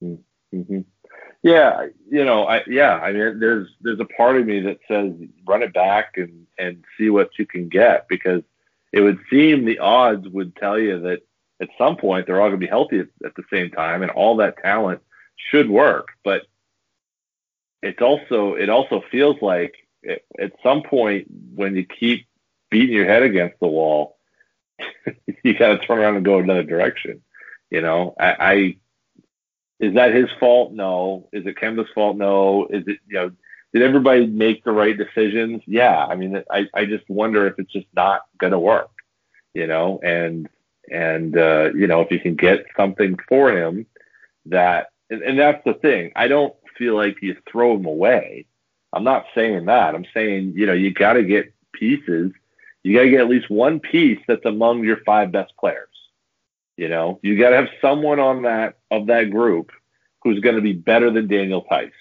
[0.03, 0.81] Mm-hmm.
[1.43, 5.13] Yeah, you know, I yeah, I mean, there's there's a part of me that says
[5.47, 8.43] run it back and and see what you can get because
[8.93, 11.23] it would seem the odds would tell you that
[11.61, 14.11] at some point they're all going to be healthy at, at the same time and
[14.11, 15.01] all that talent
[15.37, 16.43] should work, but
[17.83, 19.75] it's also it also feels like
[20.09, 22.27] at, at some point when you keep
[22.71, 24.17] beating your head against the wall,
[25.43, 27.23] you got to turn around and go another direction.
[27.71, 28.77] You know, I, I
[29.79, 30.73] is that his fault?
[30.73, 31.29] No.
[31.33, 32.17] Is it Kemba's fault?
[32.17, 32.67] No.
[32.67, 33.31] Is it you know?
[33.73, 35.63] Did everybody make the right decisions?
[35.67, 36.05] Yeah.
[36.05, 38.91] I mean, I I just wonder if it's just not going to work.
[39.55, 40.49] You know, and
[40.91, 43.87] and uh, you know if you can get something for him
[44.47, 46.13] that and, and that's the thing.
[46.17, 48.47] I don't feel like you throw them away.
[48.93, 49.95] I'm not saying that.
[49.95, 52.33] I'm saying you know you got to get pieces.
[52.83, 55.87] You got to get at least one piece that's among your five best players.
[56.79, 59.71] You know, you got to have someone on that of that group
[60.23, 61.93] who's going to be better than Daniel Theis.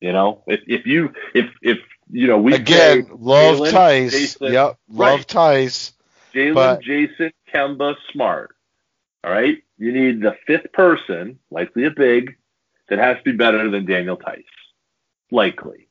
[0.00, 1.78] You know, if if you if if
[2.10, 4.14] you know we Again, love Jalen, Theis.
[4.36, 5.10] Jayson- yep, Right.
[5.12, 5.92] love Theis.
[6.34, 8.54] Jalen, But- Jayson, Kemba, Smart.
[9.24, 12.36] All right, you need the fifth person, likely a big,
[12.88, 14.44] that has to be better than Daniel Theis,
[15.30, 15.88] likely,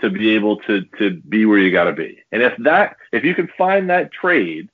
[0.00, 2.18] to be able to to be where you got to be.
[2.32, 4.68] And if that, if you can find that trade,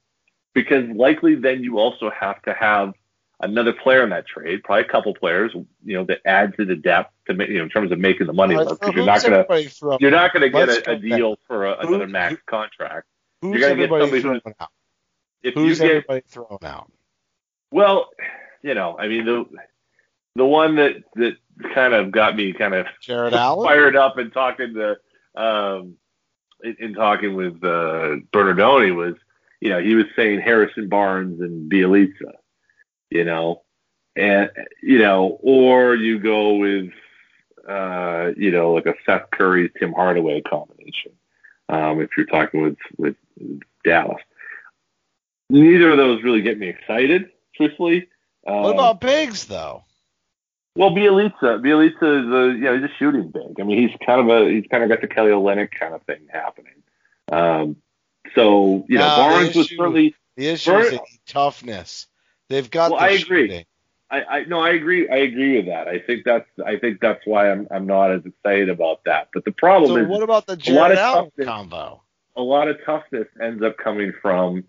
[0.54, 2.94] because likely then you also have to have
[3.40, 5.52] another player in that trade, probably a couple players,
[5.84, 8.26] you know, that add to the depth to make, you know, in terms of making
[8.26, 8.80] the money right, work.
[8.80, 11.88] Because you're not gonna throw- you're not gonna get a, a deal for a, Who-
[11.88, 13.06] another max who- Who's contract.
[13.42, 14.68] you're gonna get somebody thrown who's- out?
[15.42, 16.90] If Who's you get everybody thrown out?
[17.70, 18.10] Well,
[18.62, 19.44] you know, I mean the
[20.34, 21.36] the one that that
[21.74, 23.66] kind of got me kind of Jarrett Allen.
[23.66, 24.96] fired up and talking to
[25.40, 25.96] um
[26.62, 29.14] in, in talking with uh Bernardoni was,
[29.60, 32.32] you know, he was saying Harrison Barnes and Bjelica,
[33.10, 33.62] you know,
[34.14, 34.50] and
[34.82, 36.90] you know, or you go with
[37.68, 41.12] uh, you know, like a Seth Curry Tim Hardaway combination.
[41.68, 43.16] Um, if you're talking with with
[43.84, 44.22] Dallas.
[45.50, 48.08] Neither of those really get me excited, truthfully.
[48.46, 49.84] Um, What about Biggs though?
[50.76, 53.58] Well, Bjelica, Bjelica is a you know he's a shooting big.
[53.60, 56.02] I mean, he's kind of a he's kind of got the Kelly Olynyk kind of
[56.02, 56.82] thing happening.
[57.32, 57.76] Um,
[58.34, 62.06] so you know, Nah, Barnes the was certainly The issue is toughness.
[62.48, 63.48] They've got Well, the I agree.
[63.48, 63.64] shooting.
[64.10, 65.08] I, I no, I agree.
[65.08, 65.88] I agree with that.
[65.88, 69.28] I think that's I think that's why I'm I'm not as excited about that.
[69.34, 72.02] But the problem So is what about the Jarrett Allen combo?
[72.36, 74.62] a lot of toughness ends up coming from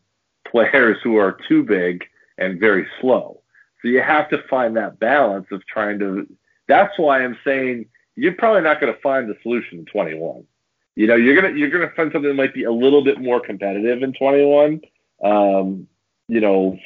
[0.50, 2.06] players who are too big
[2.38, 3.42] and very slow.
[3.88, 6.28] So you have to find that balance of trying to.
[6.68, 7.86] That's why I'm saying
[8.18, 10.44] you're probably not going to find the solution in 21.
[10.98, 13.40] You know, you're gonna you're gonna find something that might be a little bit more
[13.40, 14.82] competitive in 21.
[15.24, 15.88] Um,
[16.28, 16.78] you know,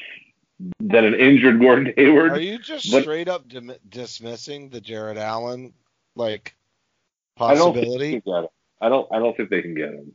[0.79, 2.33] than an injured Gordon Hayward.
[2.33, 5.73] Are you just but- straight up dim- dismissing the Jarrett Allen
[6.15, 6.53] like
[7.35, 7.61] possibility?
[7.61, 8.11] I don't think they possibility?
[8.21, 8.49] can get him.
[8.81, 9.07] I don't.
[9.11, 10.11] I don't think they can get him.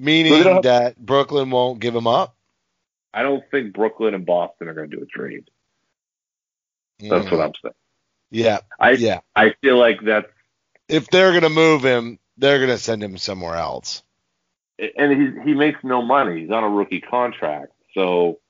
[0.00, 2.36] Meaning have- that Brooklyn won't give him up?
[3.12, 5.50] I don't think Brooklyn and Boston are going to do a trade.
[6.98, 7.32] That's Mm.
[7.32, 7.74] what I'm saying.
[8.30, 9.20] Yeah, I yeah.
[9.34, 10.26] I feel like that's
[10.88, 14.02] If they're gonna move him, they're gonna send him somewhere else.
[14.78, 16.40] and he he makes no money.
[16.42, 18.40] He's on a rookie contract, so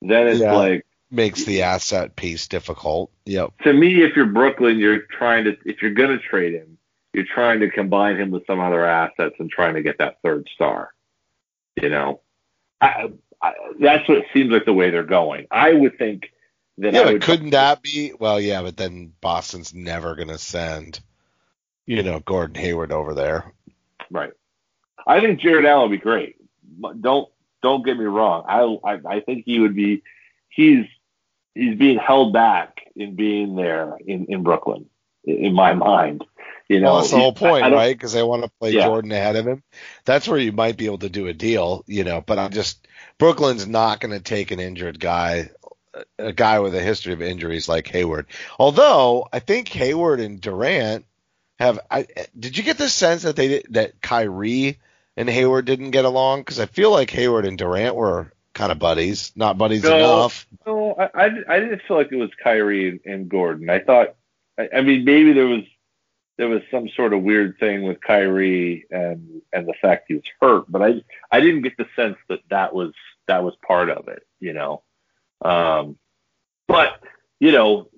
[0.00, 0.54] then it's Yeah.
[0.54, 3.10] like Makes the asset piece difficult.
[3.26, 3.52] Yep.
[3.64, 6.78] to me, if you're Brooklyn, you're trying to if you're going to trade him,
[7.12, 10.48] you're trying to combine him with some other assets and trying to get that third
[10.54, 10.92] star.
[11.80, 12.20] You know,
[12.80, 13.10] I,
[13.42, 15.46] I, that's what seems like the way they're going.
[15.50, 16.32] I would think
[16.82, 18.12] that Yeah, couldn't that be?
[18.18, 21.00] Well, yeah, but then Boston's never gonna send,
[21.86, 23.52] you know, Gordon Hayward over there.
[24.10, 24.32] right?
[25.06, 26.36] I think Jarrett Allen would be great.
[27.00, 27.28] Don't
[27.62, 28.44] don't get me wrong.
[28.46, 30.02] I I, I think he would be.
[30.48, 30.86] He's
[31.54, 34.86] he's being held back in being there in in Brooklyn,
[35.24, 36.24] in my mind.
[36.68, 37.96] You know, well, that's the whole I- point, I right?
[37.96, 38.84] Because they want to play Yeah.
[38.86, 39.62] Jordan ahead of him.
[40.04, 42.22] That's where you might be able to do a deal, you know.
[42.24, 42.86] But I'm just
[43.18, 45.50] Brooklyn's not going to take an injured guy,
[46.18, 48.26] a guy with a history of injuries like Hayward.
[48.58, 51.04] Although I think Hayward and Durant
[51.58, 51.80] have.
[51.90, 52.06] I
[52.38, 54.78] did you get the sense that they did, that Kyrie
[55.16, 56.40] and Hayward didn't get along?
[56.40, 59.96] Because I feel like Hayward and Durant were kind of buddies, not buddies No.
[59.96, 60.46] enough.
[60.66, 63.70] No, I, I, I didn't feel like it was Kyrie and, and Gordon.
[63.70, 64.14] I thought,
[64.58, 65.64] I, I mean, maybe there was
[66.38, 70.24] there was some sort of weird thing with Kyrie and and the fact he was
[70.40, 72.92] hurt, but I I didn't get the sense that that was
[73.28, 74.82] that was part of it, you know.
[75.42, 75.96] Um,
[76.68, 77.02] but
[77.40, 77.88] you know,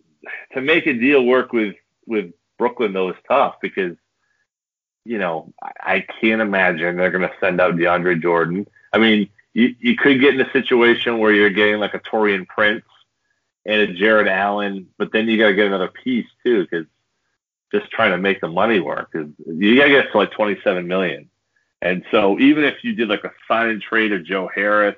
[0.52, 1.76] to make a deal work with
[2.06, 3.96] with Brooklyn though is tough because
[5.04, 8.66] you know I, I can't imagine they're going to send out DeAndre Jordan.
[8.92, 12.46] I mean, you you could get in a situation where you're getting like a Taurean
[12.46, 12.84] Prince
[13.66, 16.86] and a Jarrett Allen, but then you got to get another piece too because
[17.72, 20.86] just trying to make the money work is you got to get to like 27
[20.86, 21.28] million.
[21.82, 24.96] And so even if you did like a sign and trade of Joe Harris,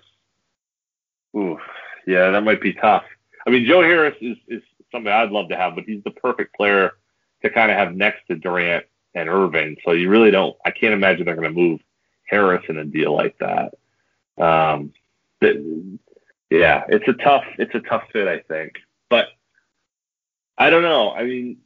[1.37, 1.59] ooh,
[2.07, 3.05] yeah, that might be tough.
[3.47, 6.55] I mean, Joe Harris is, is somebody I'd love to have, but he's the perfect
[6.57, 6.92] player
[7.42, 9.77] to kind of have next to Durant and Irving.
[9.85, 11.81] So you really don't, I can't imagine they're going to move
[12.25, 13.75] Harris in a deal like that.
[14.42, 14.92] Um,
[15.40, 15.57] but,
[16.51, 18.75] yeah, it's a tough, it's a tough fit, I think.
[19.11, 19.29] But
[20.59, 21.12] I don't know.
[21.12, 21.59] I mean,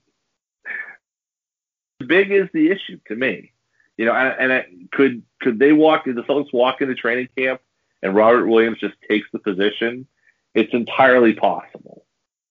[2.06, 3.52] big is the issue to me.
[3.96, 6.06] You know, and, and I, could could they walk?
[6.06, 7.60] Did the Celtics walk into training camp
[8.02, 10.06] and Robert Williams just takes the position?
[10.54, 12.04] It's entirely possible.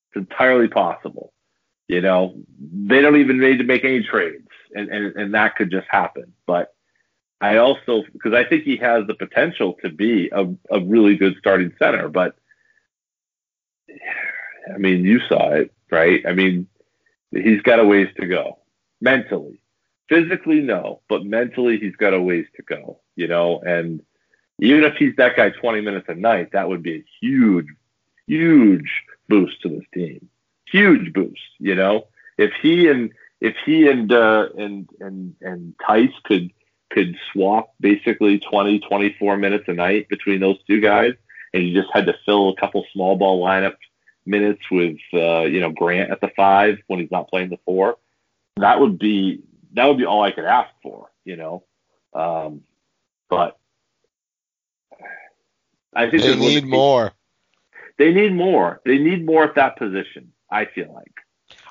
[0.07, 1.33] It's entirely possible.
[1.88, 5.71] You know, they don't even need to make any trades, and and, and that could
[5.71, 6.33] just happen.
[6.45, 6.73] But
[7.41, 11.35] I also because I think he has the potential to be a, a really good
[11.39, 12.35] starting center, but
[14.73, 16.23] I mean, you saw it, right?
[16.27, 16.67] I mean,
[17.31, 18.59] he's got a ways to go
[19.01, 19.62] mentally.
[20.09, 23.59] Physically, no, but mentally, he's got a ways to go, you know.
[23.59, 24.01] And
[24.59, 27.67] even if he's that guy 20 minutes a night, that would be a huge,
[28.30, 28.89] huge
[29.28, 30.30] boost to this team.
[30.72, 32.08] Huge boost, you know.
[32.38, 33.12] If he and
[33.42, 36.52] if he and uh, and and and Theis could
[36.92, 41.13] could swap basically 20, 24 minutes a night between those two guys,
[41.54, 43.76] and you just had to fill a couple small ball lineup
[44.26, 47.98] minutes with uh, you know Grant at the five when he's not playing the four,
[48.58, 49.42] that would be
[49.74, 51.63] that would be all I could ask for, you know.
[52.13, 52.62] Um,
[53.30, 53.58] but
[55.96, 57.12] I think They need more.
[57.99, 58.81] They need more.
[58.85, 60.31] They need more at that position.
[60.50, 61.12] I feel like.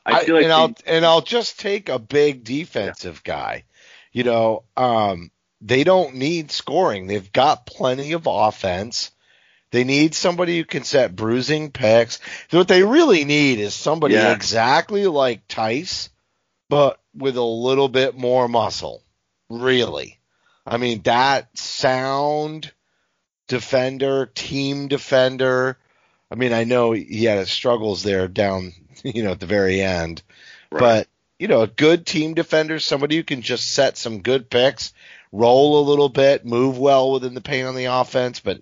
[0.06, 3.64] I feel like and they- I'll and I'll just take a big defensive guy.
[4.12, 7.06] You know, um, they don't need scoring.
[7.06, 9.10] They've got plenty of offense.
[9.70, 12.20] They need somebody who can set bruising picks.
[12.50, 14.32] What they really need is somebody Yeah.
[14.32, 16.10] exactly like Theis,
[16.68, 19.02] but with a little bit more muscle.
[19.50, 20.18] Really.
[20.66, 22.72] I mean, that sound
[23.46, 25.78] defender, team defender.
[26.30, 28.72] I mean, I know he had his struggles there down,
[29.02, 30.22] you know, at the very end,
[30.70, 30.80] Right.
[30.80, 31.08] but
[31.38, 34.92] you know, a good team defender, somebody who can just set some good picks,
[35.30, 38.60] roll a little bit, move well within the paint on the offense, but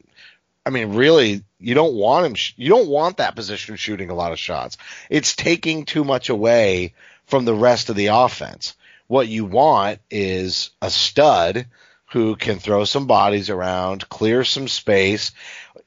[0.67, 2.35] I mean, really, you don't want him.
[2.35, 4.77] sh- You don't want that position shooting a lot of shots.
[5.09, 6.93] It's taking too much away
[7.27, 8.75] from the rest of the offense.
[9.07, 11.67] What you want is a stud
[12.11, 15.31] who can throw some bodies around, clear some space.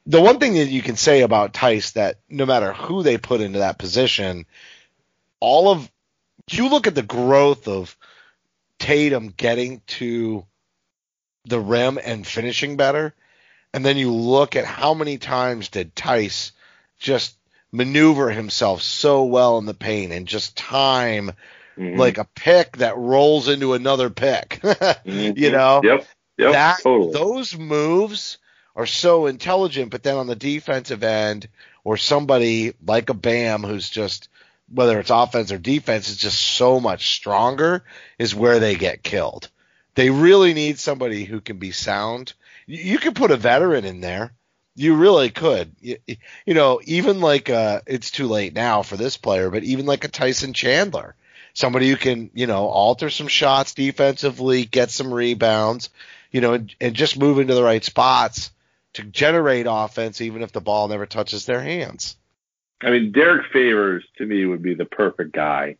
[0.05, 3.41] The one thing that you can say about Theis that no matter who they put
[3.41, 4.45] into that position,
[5.39, 5.89] all of
[6.49, 7.95] you look at the growth of
[8.79, 10.45] Tatum getting to
[11.45, 13.13] the rim and finishing better,
[13.73, 16.51] and then you look at how many times did Theis
[16.99, 17.35] just
[17.71, 21.31] maneuver himself so well in the paint and just time
[21.77, 21.97] Mhm.
[21.97, 24.59] like a pick that rolls into another pick.
[24.61, 25.37] Mhm.
[25.37, 26.07] You know, Yep.
[26.37, 26.51] Yep.
[26.51, 27.13] that totally.
[27.13, 28.37] those moves
[28.79, 31.49] are so intelligent, but then on the defensive end,
[31.83, 34.29] or somebody like a Bam who's just
[34.73, 37.83] whether it's offense or defense is just so much stronger
[38.17, 39.49] is where they get killed.
[39.95, 42.33] They really need somebody who can be sound.
[42.67, 44.31] You, could put a veteran in there.
[44.75, 45.75] You really could.
[45.81, 45.97] You,
[46.45, 50.05] you know, even like uh it's too late now for this player, but even like
[50.05, 51.15] a Tyson Chandler,
[51.53, 55.89] somebody who can, you know, alter some shots defensively, get some rebounds,
[56.31, 58.51] you know, and, and just move into the right spots
[58.93, 62.17] to generate offense, even if the ball never touches their hands.
[62.81, 65.77] I mean, Derrick Favors to me would be the perfect guy.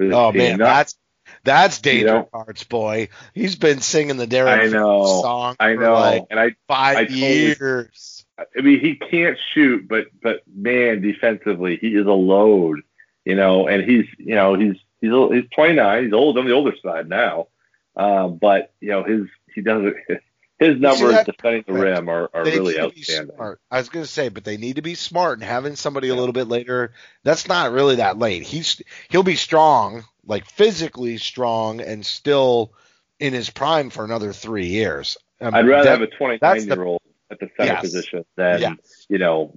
[0.00, 0.38] Oh team.
[0.38, 0.96] man, Not- that's
[1.44, 2.28] that's danger know?
[2.32, 3.08] cards, boy.
[3.34, 5.04] He's been singing the Derrick know.
[5.22, 8.24] song I for know, like and I five I years.
[8.38, 12.82] I mean, he can't shoot, but but man, defensively, he is a load.
[13.24, 16.04] You know, and he's you know he's he's he's 29.
[16.04, 17.48] He's old on the older side now,
[17.96, 20.22] uh, but you know his he does it.
[20.58, 23.36] His numbers that- defending the rim are, are really need to be outstanding.
[23.70, 26.14] I was going to say, but they need to be smart and having somebody a
[26.14, 26.92] little bit later.
[27.24, 28.42] That's not really that late.
[28.42, 28.80] He's
[29.10, 32.72] he'll be strong, like physically strong, and still
[33.20, 35.18] in his prime for another three years.
[35.40, 37.80] I mean, I'd rather that- have a 29 year old at the center Yes.
[37.82, 39.06] position than Yes.
[39.08, 39.52] you know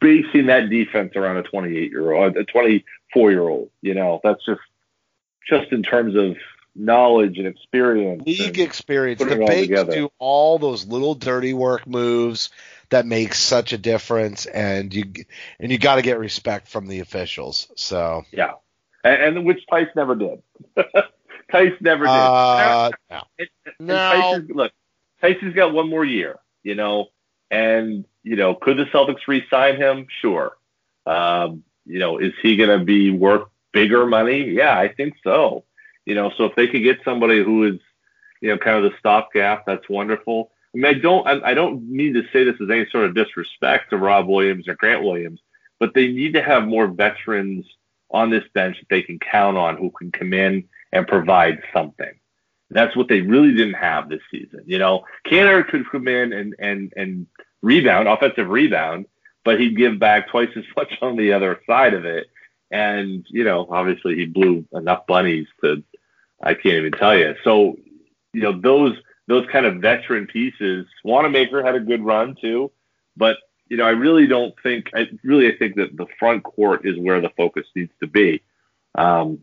[0.00, 3.70] basing that defense around a 28 year old, a 24 year old.
[3.82, 4.60] You know, that's just
[5.48, 6.36] just in terms of
[6.74, 8.22] knowledge and experience.
[8.26, 9.20] league and- experience.
[9.20, 12.50] The bigs do all those little dirty work moves
[12.90, 15.04] that make such a difference, and you
[15.58, 17.68] and you got to get respect from the officials.
[17.76, 18.52] So Yeah,
[19.02, 20.42] and, and which Theis never did.
[21.52, 22.10] Theis never did.
[22.10, 23.22] uh, no.
[23.38, 23.48] And-
[23.78, 23.94] and No.
[23.94, 24.72] Tyson's, look,
[25.22, 27.06] Tyson's got one more year, you know,
[27.50, 30.06] and you know, could the Celtics re-sign him?
[30.20, 30.56] Sure.
[31.06, 34.44] Um, you know, is he going to be worth bigger money?
[34.44, 35.64] Yeah, I think so.
[36.06, 37.80] You know, so if they could get somebody who is,
[38.40, 40.50] you know, kind of the stopgap, that's wonderful.
[40.74, 43.14] I mean, I don't, I, I don't mean to say this as any sort of
[43.14, 45.40] disrespect to Rob Williams or Grant Williams,
[45.78, 47.64] but they need to have more veterans
[48.10, 52.12] on this bench that they can count on who can come in and provide something.
[52.70, 54.62] That's what they really didn't have this season.
[54.66, 57.26] You know, Kanter could come in and, and, and
[57.62, 59.06] rebound, offensive rebound,
[59.44, 62.28] but he'd give back twice as much on the other side of it.
[62.74, 65.84] And, you know, obviously he blew enough bunnies to,
[66.42, 67.36] I can't even tell you.
[67.44, 67.76] So,
[68.32, 68.96] you know, those,
[69.28, 72.72] those kind of veteran pieces, Wanamaker had a good run too,
[73.16, 73.36] but,
[73.68, 76.98] you know, I really don't think, I really, I think that the front court is
[76.98, 78.42] where the focus needs to be.
[78.96, 79.38] Um,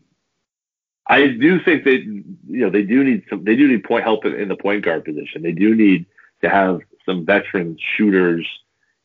[1.06, 4.24] I do think that you know they do need some they do need point help
[4.24, 5.42] in, in the point guard position.
[5.42, 6.06] They do need
[6.42, 8.46] to have some veteran shooters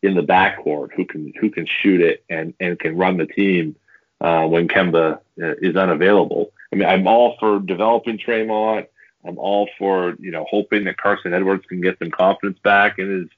[0.03, 3.75] in the backcourt who can who can shoot it and and can run the team
[4.21, 6.51] uh, when Kemba uh, is unavailable.
[6.71, 8.87] I mean, I'm all for developing Tremont.
[9.25, 13.09] I'm all for you know hoping that Carson Edwards can get some confidence back in
[13.09, 13.29] his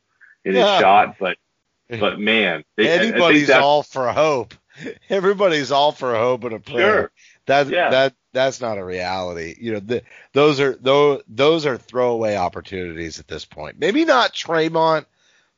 [0.45, 1.15] in his shot.
[1.19, 1.37] But
[1.89, 4.53] but man, they, I- I Anybody's that's- all for hope.
[5.09, 6.91] Everybody's all for hope and a prayer.
[7.01, 7.11] Sure.
[7.47, 7.89] That Yeah.
[7.89, 9.55] that that's not a reality.
[9.59, 10.03] You know, the,
[10.33, 13.79] those are those those are throwaway opportunities at this point.
[13.79, 15.07] Maybe not Tremont,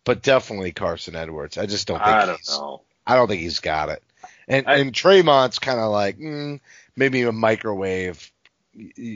[0.05, 1.57] but definitely Carson Edwards.
[1.57, 2.81] I just don't think I don't know.
[3.05, 4.01] I don't think he's got it.
[4.47, 6.59] And I- and Tremont's kind of like mm,
[6.95, 8.31] maybe a microwave,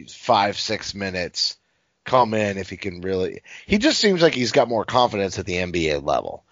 [0.09, 1.57] five six minutes,
[2.03, 3.41] come in if he can really.
[3.65, 6.43] He just seems like he's got more confidence at the NBA level.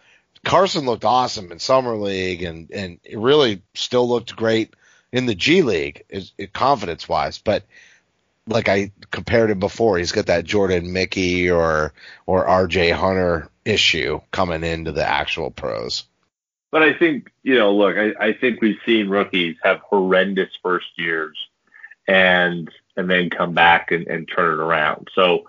[0.46, 4.74] Carson looked awesome in summer league and and it really still looked great
[5.12, 7.38] in the G League, is confidence wise.
[7.38, 7.64] But
[8.48, 11.94] like I compared him before, he's got that Jordan Mickey or
[12.26, 16.04] or RJ Hunter issue coming into the actual pros.
[16.74, 20.88] But I think, you know, look, I, I think we've seen rookies have horrendous first
[20.98, 21.38] years
[22.08, 22.68] and
[22.98, 25.08] and then come back and, and turn it around.
[25.14, 25.48] So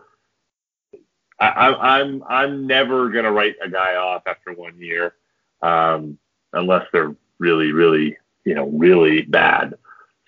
[1.40, 5.14] I, I, I'm I'm never gonna write a guy off after one year,
[5.62, 6.18] um,
[6.52, 9.78] unless they're really, really, you know, really bad.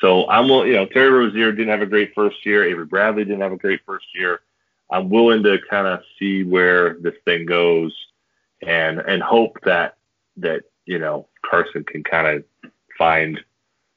[0.01, 2.65] So I'm, you know, Terry Rozier didn't have a great first year.
[2.65, 4.41] Avery Bradley didn't have a great first year.
[4.91, 7.95] I'm willing to kind of see where this thing goes,
[8.63, 9.99] and and hope that
[10.39, 13.41] that you know Carson can kind of find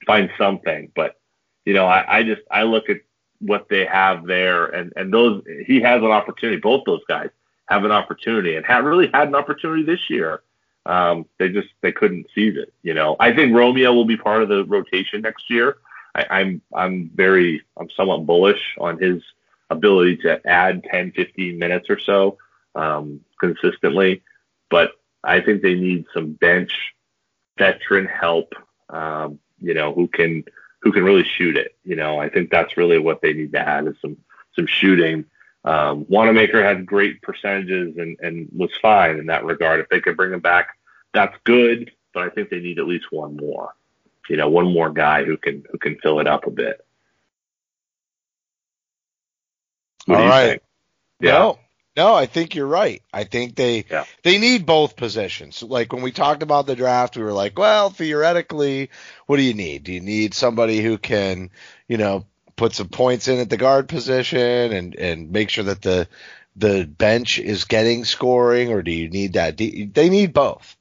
[0.06, 0.92] find something.
[0.96, 1.20] But
[1.66, 2.98] you know, I, I just I look at
[3.40, 6.60] what they have there, and and those he has an opportunity.
[6.60, 7.30] Both those guys
[7.68, 10.42] have an opportunity, and have really had an opportunity this year.
[10.86, 12.74] Um, they just they couldn't seize it.
[12.84, 15.78] You know, I think Romeo will be part of the rotation next year.
[16.16, 19.22] I, I'm I'm very I'm somewhat bullish on his
[19.70, 22.40] ability to add 10, 15 minutes or so
[22.74, 24.24] um, consistently,
[24.70, 24.94] but
[25.24, 26.94] I think they need some bench
[27.58, 28.54] veteran help.
[28.90, 30.44] Um, you know, who can
[30.82, 31.76] who can really shoot it.
[31.84, 34.18] You know, I think that's really what they need to add is some
[34.56, 35.26] some shooting.
[35.66, 39.82] Um, Wanamaker had great percentages and, and was fine in that regard.
[39.82, 40.70] If they could bring him back,
[41.14, 41.92] that's good.
[42.14, 43.76] But I think they need at least one more.
[44.30, 46.86] You know, one more guy who can who can fill it up a bit.
[50.06, 50.50] What you right.
[50.50, 50.62] think?
[51.20, 51.52] Yeah.
[51.98, 53.02] No, I think you're right.
[53.14, 54.06] I think they Yeah.
[54.24, 55.62] they need both positions.
[55.64, 58.90] Like when we talked about the draft, we were like, well, theoretically,
[59.26, 59.84] what do you need?
[59.84, 61.50] Do you need somebody who can,
[61.88, 62.26] you know,
[62.56, 66.08] put some points in at the guard position and and make sure that the
[66.56, 69.56] the bench is getting scoring, or do you need that?
[69.56, 70.76] Do- They need both.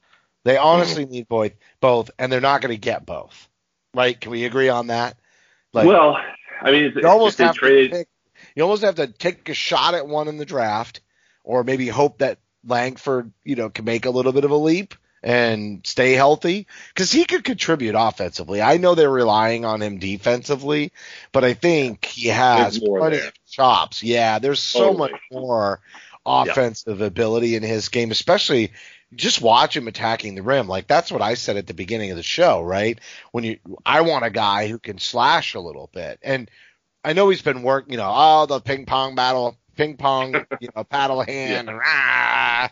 [0.45, 3.47] They honestly need both, both, and they're not going to get both.
[3.93, 4.19] Right?
[4.19, 5.17] Can we agree on that?
[5.73, 6.17] Like, well,
[6.61, 8.07] I mean, you almost have traded, to pick,
[8.55, 11.01] you almost have to take a shot at one in the draft,
[11.43, 14.95] or maybe hope that Langford, you know, can make a little bit of a leap
[15.21, 18.61] and stay healthy because he could contribute offensively.
[18.61, 20.91] I know they're relying on him defensively,
[21.31, 23.27] but I think he has plenty there.
[23.27, 24.01] of chops.
[24.03, 25.11] Yeah, there's so Totally.
[25.11, 25.81] much more
[26.25, 28.71] offensive ability in his game, especially
[29.13, 30.67] just watch him attacking the rim.
[30.67, 32.99] Like that's what I said at the beginning of the show, right?
[33.31, 36.49] When you, I want a guy who can slash a little bit, and
[37.09, 40.69] I know he's been working, you know, oh the ping pong battle, ping pong, you
[40.75, 42.69] know, paddle hand, and ah,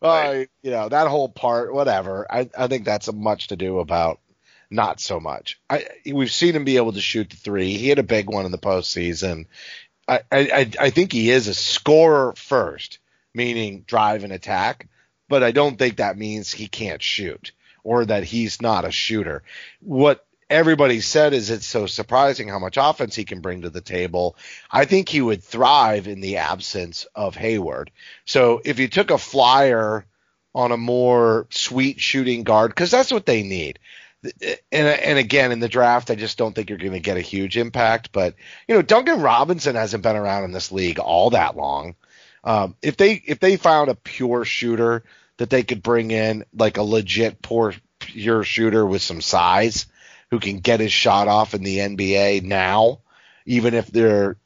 [0.00, 2.24] uh, you know that whole part, whatever.
[2.30, 4.20] I I think that's a much to do about
[4.70, 5.60] not so much.
[5.68, 7.78] I we've seen him be able to shoot the three.
[7.78, 9.46] He had a big one in the postseason.
[10.06, 13.00] I I I think he is a scorer first,
[13.34, 14.88] meaning drive and attack,
[15.28, 17.50] but I don't think that means he can't shoot
[17.82, 19.42] or that he's not a shooter.
[19.80, 23.80] What everybody said is it's so surprising how much offense he can bring to the
[23.80, 24.36] table.
[24.70, 27.90] I think he would thrive in the absence of Hayward.
[28.24, 30.04] So if you took a flyer
[30.54, 33.78] on a more sweet shooting guard, because that's what they need.
[34.22, 37.22] And and again in the draft, I just don't think you're going to get a
[37.22, 38.12] huge impact.
[38.12, 38.34] But
[38.68, 41.94] you know, Duncan Robinson hasn't been around in this league all that long.
[42.44, 45.04] Um, if they if they found a pure shooter
[45.38, 49.86] that they could bring in, like a legit poor pure shooter with some size,
[50.30, 53.00] who can get his shot off in the NBA now,
[53.46, 54.36] even if they're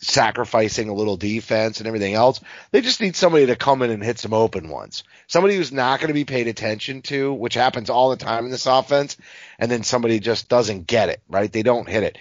[0.00, 2.40] sacrificing a little defense and everything else.
[2.70, 5.02] They just need somebody to come in and hit some open ones.
[5.26, 8.50] Somebody who's not going to be paid attention to, which happens all the time in
[8.50, 9.16] this offense,
[9.58, 11.52] and then somebody just doesn't get it, right?
[11.52, 12.18] They don't hit it.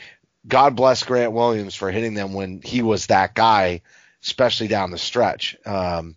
[0.47, 3.82] God bless Grant Williams for hitting them when he was that guy,
[4.24, 5.58] especially down the stretch.
[5.66, 6.16] Um,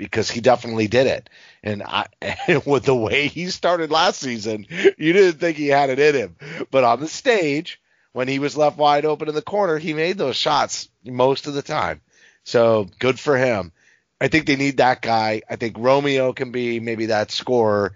[0.00, 1.28] because he definitely did it.
[1.62, 2.06] And I,
[2.64, 6.36] with the way he started last season, you didn't think he had it in him.
[6.70, 7.78] But on the stage,
[8.12, 11.52] when he was left wide open in the corner, he made those shots most of
[11.52, 12.00] the time.
[12.44, 13.72] So good for him.
[14.18, 15.42] I think they need that guy.
[15.50, 17.94] I think Romeo can be maybe that scorer.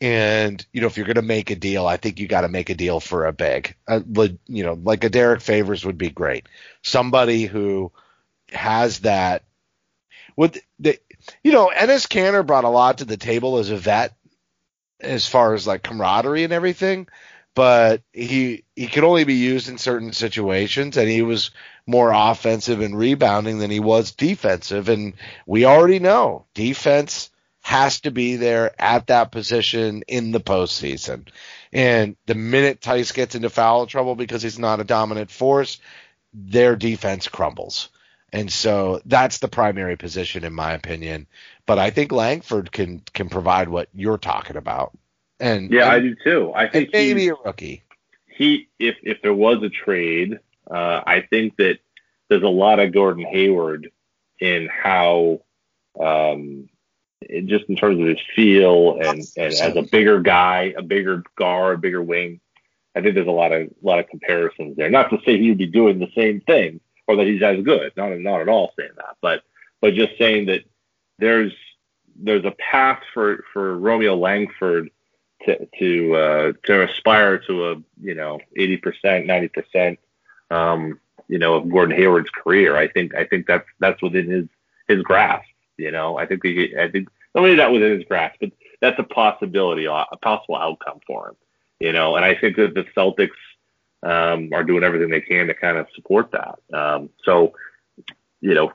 [0.00, 2.48] And you know, if you're going to make a deal, I think you got to
[2.48, 4.02] make a deal for a big, a,
[4.48, 6.46] you know, like a Derrick Favors would be great.
[6.80, 7.92] Somebody who
[8.48, 9.44] has that.
[10.34, 10.98] With the,
[11.42, 14.14] you know, Enes Kanter brought a lot to the table as a vet,
[15.00, 17.08] as far as like camaraderie and everything.
[17.54, 21.50] But he he could only be used in certain situations, and he was
[21.86, 24.88] more offensive and rebounding than he was defensive.
[24.88, 25.14] And
[25.46, 27.30] we already know defense
[27.62, 31.28] has to be there at that position in the postseason.
[31.72, 35.78] And the minute Theis gets into foul trouble because he's not a dominant force,
[36.34, 37.88] their defense crumbles.
[38.32, 41.26] And so that's the primary position in my opinion.
[41.66, 44.92] But I think Langford can can provide what you're talking about.
[45.38, 46.52] And yeah, I do too.
[46.54, 47.82] I and think maybe a rookie.
[48.26, 50.38] he if if there was a trade,
[50.70, 51.78] uh, I think that
[52.28, 53.90] there's a lot of Gordon Hayward
[54.40, 55.42] in how
[56.00, 56.68] um,
[57.20, 61.22] it, just in terms of his feel and, and as a bigger guy, a bigger
[61.36, 62.40] guard, a bigger wing.
[62.94, 64.90] I think there's a lot of a lot of comparisons there.
[64.90, 67.92] Not to say he would be doing the same thing or that he's as good.
[67.96, 69.42] Not not at all saying that, but
[69.80, 70.64] but just saying that
[71.18, 71.52] there's
[72.16, 74.90] there's a path for for Romeo Langford
[75.46, 79.98] to to uh, to aspire to a you know 80 percent, 90 percent,
[80.50, 82.76] um, you know, of Gordon Hayward's career.
[82.76, 84.46] I think I think that's that's within his
[84.88, 85.48] his grasp.
[85.76, 89.86] You know, I think he, I think not within his grasp, but that's a possibility,
[89.86, 91.36] a possible outcome for him.
[91.80, 93.30] You know, and I think that the Celtics
[94.02, 96.58] um, are doing everything they can to kind of support that.
[96.76, 97.54] Um, so,
[98.40, 98.72] you know,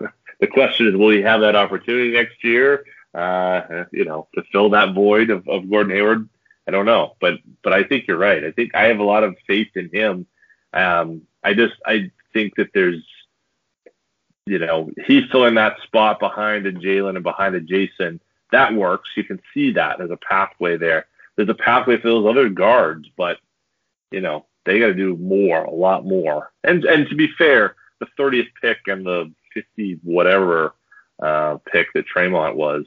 [0.40, 2.84] the question is, will he have that opportunity next year?
[3.14, 6.28] Uh, you know, to fill that void of, of Gordon Hayward?
[6.68, 8.44] I don't know, but but I think you're right.
[8.44, 10.26] I think I have a lot of faith in him.
[10.72, 13.02] Um, I just I think that there's,
[14.46, 18.20] you know, he's filling that spot behind a Jalen and behind a Jayson.
[18.50, 19.10] That works.
[19.16, 21.06] You can see that there's a pathway there.
[21.36, 23.38] There's a pathway for those other guards, but
[24.10, 26.52] you know they got to do more, a lot more.
[26.64, 30.74] And and to be fair, the 30th pick and the 50 whatever
[31.22, 32.84] uh, pick that Tremont was,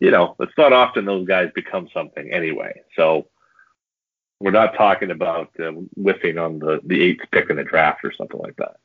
[0.00, 2.82] you know, it's not often those guys become something anyway.
[2.96, 3.28] So
[4.40, 8.12] we're not talking about uh, whiffing on the the eighth pick in the draft or
[8.16, 8.76] something like that.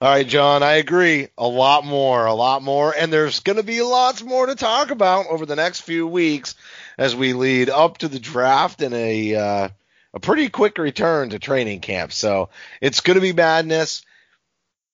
[0.00, 1.26] All right, John, I agree.
[1.36, 2.94] A lot more, a lot more.
[2.96, 6.54] And there's going to be lots more to talk about over the next few weeks
[6.96, 9.68] as we lead up to the draft and a, uh,
[10.14, 12.12] a pretty quick return to training camp.
[12.12, 12.50] So
[12.80, 14.02] it's going to be madness.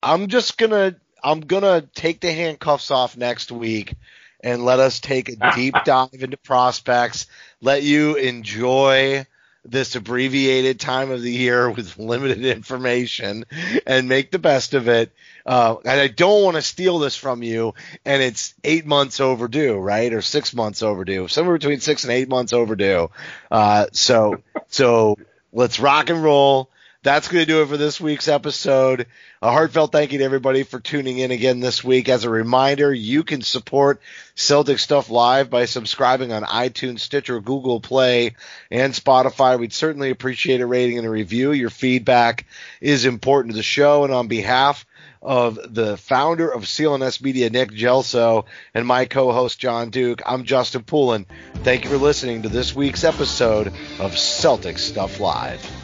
[0.02, 3.94] I'm just going to, I'm going to take the handcuffs off next week
[4.42, 7.26] and let us take a deep dive into prospects.
[7.60, 9.26] Let you enjoy
[9.64, 13.44] this abbreviated time of the year with limited information
[13.86, 15.12] and make the best of it.
[15.46, 19.76] Uh, and I don't want to steal this from you, and it's eight months overdue,
[19.76, 23.10] right, or six months overdue, somewhere between six and eight months overdue.
[23.50, 25.16] Uh, so, so
[25.52, 26.70] let's rock and roll
[27.04, 29.06] that's going to do it for this week's episode.
[29.42, 32.08] A heartfelt thank you to everybody for tuning in again this week.
[32.08, 34.00] As a reminder, you can support
[34.34, 38.36] Celtic Stuff Live by subscribing on iTunes, Stitcher, Google Play,
[38.70, 39.58] and Spotify.
[39.60, 41.52] We'd certainly appreciate a rating and a review.
[41.52, 42.46] Your feedback
[42.80, 44.04] is important to the show.
[44.04, 44.86] And on behalf
[45.20, 50.84] of the founder of CLNS Media, Nick Gelso, and my co-host John Duke, I'm Justin
[50.84, 51.26] Poulin.
[51.56, 55.83] Thank you for listening to this week's episode of Celtic Stuff Live.